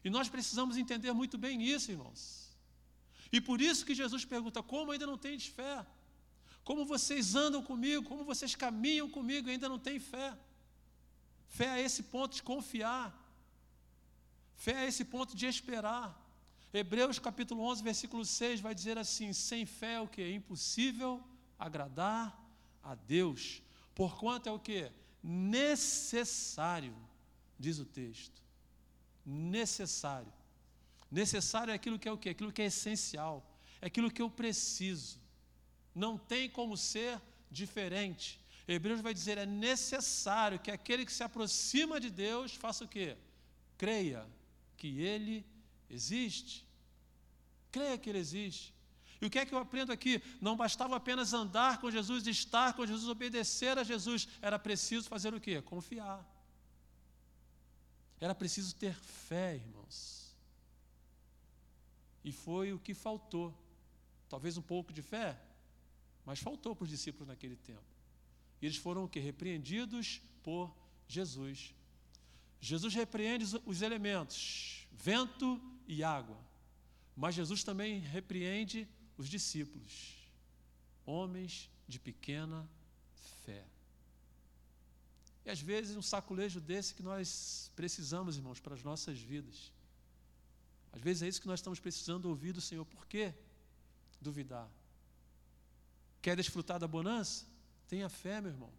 E 0.03 0.09
nós 0.09 0.29
precisamos 0.29 0.77
entender 0.77 1.11
muito 1.13 1.37
bem 1.37 1.61
isso, 1.61 1.91
irmãos. 1.91 2.46
E 3.31 3.39
por 3.41 3.61
isso 3.61 3.85
que 3.85 3.95
Jesus 3.95 4.25
pergunta: 4.25 4.63
como 4.63 4.91
ainda 4.91 5.05
não 5.05 5.17
tens 5.17 5.47
fé? 5.47 5.85
Como 6.63 6.85
vocês 6.85 7.35
andam 7.35 7.61
comigo? 7.63 8.03
Como 8.03 8.23
vocês 8.23 8.55
caminham 8.55 9.09
comigo 9.09 9.47
e 9.47 9.51
ainda 9.51 9.69
não 9.69 9.79
têm 9.79 9.99
fé? 9.99 10.37
Fé 11.47 11.69
a 11.69 11.81
esse 11.81 12.03
ponto 12.03 12.35
de 12.35 12.43
confiar. 12.43 13.07
Fé 14.55 14.77
a 14.77 14.85
esse 14.85 15.05
ponto 15.05 15.35
de 15.35 15.45
esperar. 15.45 16.23
Hebreus 16.73 17.19
capítulo 17.19 17.63
11, 17.63 17.83
versículo 17.83 18.25
6 18.25 18.59
vai 18.59 18.75
dizer 18.75 18.97
assim: 18.97 19.31
sem 19.33 19.65
fé 19.65 19.93
é 19.93 20.01
o 20.01 20.07
que? 20.07 20.21
É 20.21 20.31
impossível 20.31 21.23
agradar 21.57 22.37
a 22.83 22.95
Deus. 22.95 23.61
Porquanto 23.95 24.49
é 24.49 24.51
o 24.51 24.59
que? 24.59 24.91
necessário, 25.27 26.95
diz 27.59 27.79
o 27.79 27.85
texto. 27.85 28.41
Necessário. 29.25 30.31
Necessário 31.09 31.71
é 31.71 31.75
aquilo 31.75 31.97
que 31.97 32.07
é 32.07 32.11
o 32.11 32.17
quê? 32.17 32.29
Aquilo 32.29 32.51
que 32.51 32.61
é 32.61 32.65
essencial. 32.65 33.45
É 33.81 33.87
aquilo 33.87 34.11
que 34.11 34.21
eu 34.21 34.29
preciso. 34.29 35.19
Não 35.93 36.17
tem 36.17 36.49
como 36.49 36.75
ser 36.75 37.21
diferente. 37.49 38.39
Hebreus 38.67 39.01
vai 39.01 39.13
dizer: 39.13 39.37
é 39.37 39.45
necessário 39.45 40.59
que 40.59 40.69
aquele 40.69 41.05
que 41.05 41.13
se 41.13 41.23
aproxima 41.23 41.99
de 41.99 42.09
Deus 42.09 42.53
faça 42.53 42.83
o 42.83 42.87
quê? 42.87 43.17
Creia 43.77 44.27
que 44.75 45.01
Ele 45.01 45.45
existe. 45.89 46.67
Creia 47.71 47.97
que 47.97 48.09
Ele 48.09 48.19
existe. 48.19 48.73
E 49.19 49.25
o 49.25 49.29
que 49.29 49.39
é 49.39 49.45
que 49.45 49.53
eu 49.53 49.57
aprendo 49.57 49.91
aqui? 49.91 50.21
Não 50.39 50.55
bastava 50.55 50.95
apenas 50.95 51.33
andar 51.33 51.79
com 51.79 51.89
Jesus, 51.89 52.27
estar 52.27 52.73
com 52.73 52.85
Jesus, 52.85 53.09
obedecer 53.09 53.77
a 53.77 53.83
Jesus, 53.83 54.27
era 54.41 54.59
preciso 54.59 55.09
fazer 55.09 55.33
o 55.33 55.41
quê? 55.41 55.61
Confiar. 55.61 56.23
Era 58.19 58.35
preciso 58.35 58.75
ter 58.75 58.93
fé, 58.93 59.55
irmãos. 59.55 60.16
E 62.27 62.31
foi 62.33 62.73
o 62.73 62.79
que 62.85 62.93
faltou. 62.93 63.57
Talvez 64.27 64.57
um 64.57 64.61
pouco 64.61 64.91
de 64.91 65.01
fé, 65.01 65.41
mas 66.25 66.39
faltou 66.39 66.75
para 66.75 66.83
os 66.83 66.89
discípulos 66.89 67.25
naquele 67.25 67.55
tempo. 67.55 67.89
E 68.61 68.65
eles 68.65 68.75
foram 68.75 69.05
o 69.05 69.07
que? 69.07 69.17
Repreendidos 69.17 70.21
por 70.43 70.75
Jesus. 71.07 71.73
Jesus 72.59 72.93
repreende 72.93 73.45
os 73.65 73.81
elementos, 73.81 74.85
vento 74.91 75.49
e 75.87 76.03
água. 76.03 76.37
Mas 77.15 77.33
Jesus 77.33 77.63
também 77.63 77.99
repreende 77.99 78.85
os 79.17 79.29
discípulos, 79.29 80.17
homens 81.05 81.69
de 81.87 81.97
pequena 81.97 82.69
fé. 83.45 83.63
E 85.45 85.49
às 85.49 85.61
vezes 85.61 85.95
um 85.95 86.01
saculejo 86.01 86.59
desse 86.59 86.93
que 86.93 87.01
nós 87.01 87.71
precisamos, 87.73 88.35
irmãos, 88.35 88.59
para 88.59 88.75
as 88.75 88.83
nossas 88.83 89.17
vidas. 89.17 89.71
Às 90.97 91.03
vezes 91.03 91.21
é 91.21 91.27
isso 91.27 91.39
que 91.39 91.47
nós 91.47 91.59
estamos 91.59 91.79
precisando 91.79 92.25
ouvir 92.25 92.53
do 92.53 92.59
Senhor. 92.59 92.83
Por 92.83 93.05
quê? 93.05 93.31
Duvidar. 94.19 94.67
Quer 96.23 96.35
desfrutar 96.35 96.79
da 96.79 96.87
bonança? 96.87 97.45
Tenha 97.87 98.09
fé, 98.09 98.41
meu 98.41 98.51
irmão. 98.51 98.73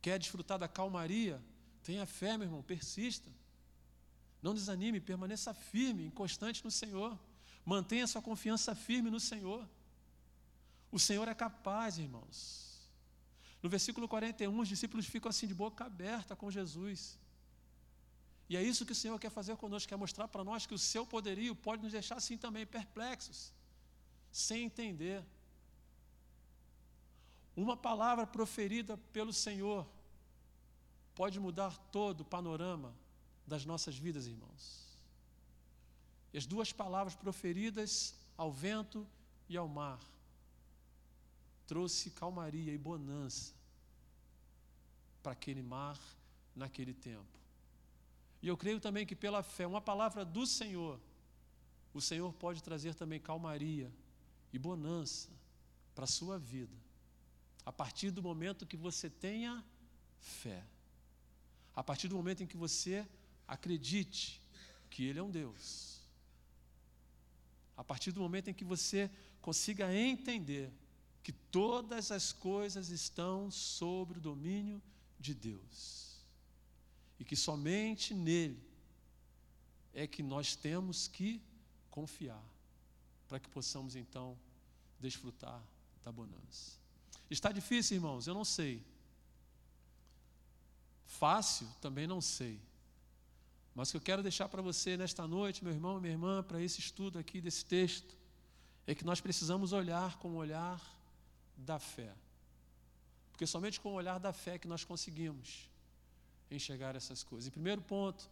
Quer 0.00 0.18
desfrutar 0.18 0.58
da 0.58 0.66
calmaria? 0.66 1.42
Tenha 1.82 2.06
fé, 2.06 2.38
meu 2.38 2.46
irmão. 2.46 2.62
Persista. 2.62 3.30
Não 4.40 4.54
desanime, 4.54 4.98
permaneça 4.98 5.52
firme, 5.52 6.06
inconstante 6.06 6.64
no 6.64 6.70
Senhor. 6.70 7.18
Mantenha 7.62 8.06
sua 8.06 8.22
confiança 8.22 8.74
firme 8.74 9.10
no 9.10 9.20
Senhor. 9.20 9.68
O 10.90 10.98
Senhor 10.98 11.28
é 11.28 11.34
capaz, 11.34 11.98
irmãos. 11.98 12.90
No 13.62 13.68
versículo 13.68 14.08
41, 14.08 14.58
os 14.58 14.68
discípulos 14.68 15.04
ficam 15.04 15.28
assim 15.28 15.46
de 15.46 15.52
boca 15.52 15.84
aberta 15.84 16.34
com 16.34 16.50
Jesus. 16.50 17.18
E 18.48 18.56
é 18.56 18.62
isso 18.62 18.86
que 18.86 18.92
o 18.92 18.94
Senhor 18.94 19.18
quer 19.18 19.30
fazer 19.30 19.56
conosco, 19.56 19.88
quer 19.88 19.96
mostrar 19.96 20.28
para 20.28 20.44
nós 20.44 20.66
que 20.66 20.74
o 20.74 20.78
seu 20.78 21.04
poderio 21.04 21.54
pode 21.54 21.82
nos 21.82 21.92
deixar 21.92 22.16
assim 22.16 22.36
também 22.36 22.64
perplexos, 22.64 23.52
sem 24.30 24.64
entender. 24.64 25.24
Uma 27.56 27.76
palavra 27.76 28.26
proferida 28.26 28.96
pelo 29.12 29.32
Senhor 29.32 29.86
pode 31.14 31.40
mudar 31.40 31.76
todo 31.90 32.20
o 32.20 32.24
panorama 32.24 32.94
das 33.46 33.64
nossas 33.64 33.96
vidas, 33.96 34.26
irmãos. 34.26 34.86
E 36.32 36.38
as 36.38 36.46
duas 36.46 36.72
palavras 36.72 37.14
proferidas 37.14 38.14
ao 38.36 38.52
vento 38.52 39.06
e 39.48 39.56
ao 39.56 39.66
mar 39.66 39.98
trouxe 41.66 42.10
calmaria 42.10 42.72
e 42.72 42.78
bonança 42.78 43.54
para 45.22 45.32
aquele 45.32 45.62
mar 45.62 45.98
naquele 46.54 46.94
tempo. 46.94 47.45
E 48.46 48.48
eu 48.48 48.56
creio 48.56 48.78
também 48.78 49.04
que 49.04 49.16
pela 49.16 49.42
fé, 49.42 49.66
uma 49.66 49.80
palavra 49.80 50.24
do 50.24 50.46
Senhor, 50.46 51.00
o 51.92 52.00
Senhor 52.00 52.32
pode 52.32 52.62
trazer 52.62 52.94
também 52.94 53.18
calmaria 53.18 53.92
e 54.52 54.56
bonança 54.56 55.30
para 55.96 56.04
a 56.04 56.06
sua 56.06 56.38
vida, 56.38 56.76
a 57.64 57.72
partir 57.72 58.12
do 58.12 58.22
momento 58.22 58.64
que 58.64 58.76
você 58.76 59.10
tenha 59.10 59.64
fé, 60.20 60.62
a 61.74 61.82
partir 61.82 62.06
do 62.06 62.14
momento 62.14 62.44
em 62.44 62.46
que 62.46 62.56
você 62.56 63.04
acredite 63.48 64.40
que 64.90 65.04
Ele 65.04 65.18
é 65.18 65.22
um 65.24 65.30
Deus, 65.32 66.00
a 67.76 67.82
partir 67.82 68.12
do 68.12 68.20
momento 68.20 68.48
em 68.48 68.54
que 68.54 68.64
você 68.64 69.10
consiga 69.42 69.92
entender 69.92 70.72
que 71.20 71.32
todas 71.32 72.12
as 72.12 72.32
coisas 72.32 72.90
estão 72.90 73.50
sob 73.50 74.18
o 74.18 74.20
domínio 74.20 74.80
de 75.18 75.34
Deus. 75.34 76.05
E 77.18 77.24
que 77.24 77.36
somente 77.36 78.14
nele 78.14 78.62
é 79.94 80.06
que 80.06 80.22
nós 80.22 80.54
temos 80.54 81.08
que 81.08 81.42
confiar, 81.90 82.42
para 83.28 83.40
que 83.40 83.48
possamos 83.48 83.96
então 83.96 84.38
desfrutar 85.00 85.62
da 86.04 86.12
bonança. 86.12 86.78
Está 87.30 87.50
difícil, 87.50 87.96
irmãos? 87.96 88.26
Eu 88.26 88.34
não 88.34 88.44
sei. 88.44 88.84
Fácil? 91.06 91.66
Também 91.80 92.06
não 92.06 92.20
sei. 92.20 92.60
Mas 93.74 93.88
o 93.88 93.92
que 93.92 93.96
eu 93.96 94.00
quero 94.02 94.22
deixar 94.22 94.48
para 94.48 94.62
você 94.62 94.96
nesta 94.96 95.26
noite, 95.26 95.64
meu 95.64 95.72
irmão, 95.72 96.00
minha 96.00 96.12
irmã, 96.12 96.42
para 96.42 96.62
esse 96.62 96.80
estudo 96.80 97.18
aqui 97.18 97.40
desse 97.40 97.64
texto, 97.64 98.16
é 98.86 98.94
que 98.94 99.04
nós 99.04 99.20
precisamos 99.20 99.72
olhar 99.72 100.18
com 100.18 100.30
o 100.30 100.36
olhar 100.36 100.80
da 101.56 101.78
fé. 101.78 102.14
Porque 103.32 103.46
somente 103.46 103.80
com 103.80 103.90
o 103.90 103.94
olhar 103.94 104.18
da 104.18 104.32
fé 104.32 104.58
que 104.58 104.68
nós 104.68 104.84
conseguimos 104.84 105.68
enxergar 106.50 106.94
essas 106.94 107.22
coisas. 107.22 107.48
Em 107.48 107.50
primeiro 107.50 107.82
ponto, 107.82 108.28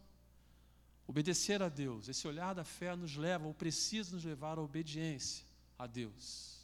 obedecer 1.07 1.61
a 1.61 1.69
Deus. 1.69 2.07
Esse 2.07 2.27
olhar 2.27 2.53
da 2.53 2.63
fé 2.63 2.95
nos 2.95 3.15
leva, 3.15 3.45
ou 3.45 3.53
precisa 3.53 4.15
nos 4.15 4.23
levar 4.23 4.57
à 4.57 4.61
obediência 4.61 5.45
a 5.77 5.85
Deus. 5.85 6.55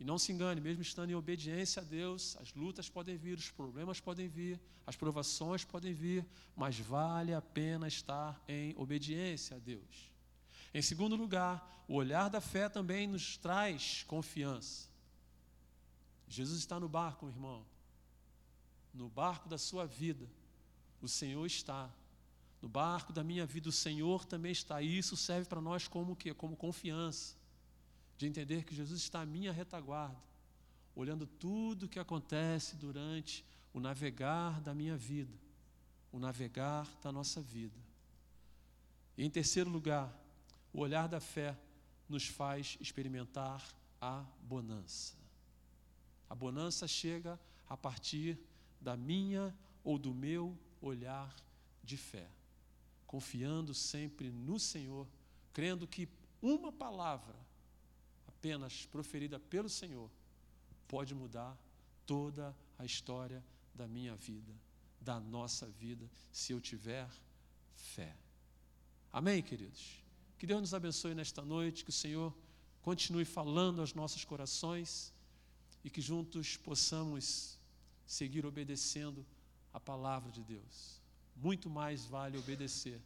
E 0.00 0.04
não 0.04 0.18
se 0.18 0.30
engane, 0.30 0.60
mesmo 0.60 0.82
estando 0.82 1.10
em 1.10 1.14
obediência 1.14 1.82
a 1.82 1.84
Deus, 1.84 2.36
as 2.40 2.54
lutas 2.54 2.88
podem 2.88 3.16
vir, 3.16 3.36
os 3.36 3.50
problemas 3.50 3.98
podem 3.98 4.28
vir, 4.28 4.60
as 4.86 4.94
provações 4.94 5.64
podem 5.64 5.92
vir, 5.92 6.24
mas 6.54 6.78
vale 6.78 7.34
a 7.34 7.42
pena 7.42 7.88
estar 7.88 8.40
em 8.46 8.74
obediência 8.76 9.56
a 9.56 9.58
Deus. 9.60 10.12
Em 10.72 10.82
segundo 10.82 11.16
lugar, 11.16 11.84
o 11.88 11.94
olhar 11.94 12.28
da 12.28 12.40
fé 12.40 12.68
também 12.68 13.06
nos 13.06 13.36
traz 13.36 14.04
confiança. 14.06 14.88
Jesus 16.28 16.60
está 16.60 16.78
no 16.78 16.88
barco, 16.88 17.26
irmão. 17.26 17.64
No 18.98 19.08
barco 19.08 19.48
da 19.48 19.56
sua 19.56 19.86
vida, 19.86 20.28
o 21.00 21.06
Senhor 21.06 21.46
está. 21.46 21.88
No 22.60 22.68
barco 22.68 23.12
da 23.12 23.22
minha 23.22 23.46
vida, 23.46 23.68
o 23.68 23.72
Senhor 23.72 24.24
também 24.24 24.50
está. 24.50 24.82
E 24.82 24.98
isso 24.98 25.16
serve 25.16 25.48
para 25.48 25.60
nós 25.60 25.86
como 25.86 26.16
que 26.16 26.34
Como 26.34 26.56
confiança. 26.56 27.36
De 28.16 28.26
entender 28.26 28.64
que 28.64 28.74
Jesus 28.74 29.00
está 29.00 29.20
à 29.20 29.26
minha 29.26 29.52
retaguarda, 29.52 30.20
olhando 30.96 31.28
tudo 31.28 31.86
o 31.86 31.88
que 31.88 32.00
acontece 32.00 32.74
durante 32.74 33.44
o 33.72 33.78
navegar 33.78 34.60
da 34.60 34.74
minha 34.74 34.96
vida, 34.96 35.32
o 36.10 36.18
navegar 36.18 36.88
da 37.00 37.12
nossa 37.12 37.40
vida. 37.40 37.78
E 39.16 39.24
em 39.24 39.30
terceiro 39.30 39.70
lugar, 39.70 40.12
o 40.72 40.80
olhar 40.80 41.06
da 41.06 41.20
fé 41.20 41.56
nos 42.08 42.26
faz 42.26 42.76
experimentar 42.80 43.64
a 44.00 44.24
bonança. 44.42 45.14
A 46.28 46.34
bonança 46.34 46.88
chega 46.88 47.38
a 47.68 47.76
partir 47.76 48.36
da 48.80 48.96
minha 48.96 49.56
ou 49.84 49.98
do 49.98 50.14
meu 50.14 50.56
olhar 50.80 51.34
de 51.82 51.96
fé, 51.96 52.28
confiando 53.06 53.74
sempre 53.74 54.30
no 54.30 54.58
Senhor, 54.58 55.06
crendo 55.52 55.86
que 55.86 56.08
uma 56.40 56.72
palavra 56.72 57.34
apenas 58.26 58.86
proferida 58.86 59.40
pelo 59.40 59.68
Senhor 59.68 60.10
pode 60.86 61.14
mudar 61.14 61.56
toda 62.06 62.56
a 62.78 62.84
história 62.84 63.44
da 63.74 63.86
minha 63.86 64.14
vida, 64.14 64.52
da 65.00 65.18
nossa 65.18 65.66
vida, 65.66 66.08
se 66.32 66.52
eu 66.52 66.60
tiver 66.60 67.08
fé. 67.74 68.16
Amém, 69.12 69.42
queridos? 69.42 70.02
Que 70.38 70.46
Deus 70.46 70.60
nos 70.60 70.74
abençoe 70.74 71.14
nesta 71.14 71.42
noite, 71.42 71.84
que 71.84 71.90
o 71.90 71.92
Senhor 71.92 72.34
continue 72.82 73.24
falando 73.24 73.80
aos 73.80 73.92
nossos 73.92 74.24
corações 74.24 75.12
e 75.82 75.90
que 75.90 76.00
juntos 76.00 76.56
possamos 76.56 77.57
seguir 78.08 78.46
obedecendo 78.46 79.24
a 79.72 79.78
palavra 79.78 80.32
de 80.32 80.42
Deus. 80.42 81.00
Muito 81.36 81.68
mais 81.68 82.06
vale 82.06 82.38
obedecer 82.38 82.98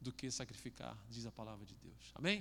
do 0.00 0.12
que 0.12 0.30
sacrificar, 0.30 0.96
diz 1.10 1.26
a 1.26 1.32
palavra 1.32 1.66
de 1.66 1.74
Deus. 1.74 2.12
Amém? 2.14 2.36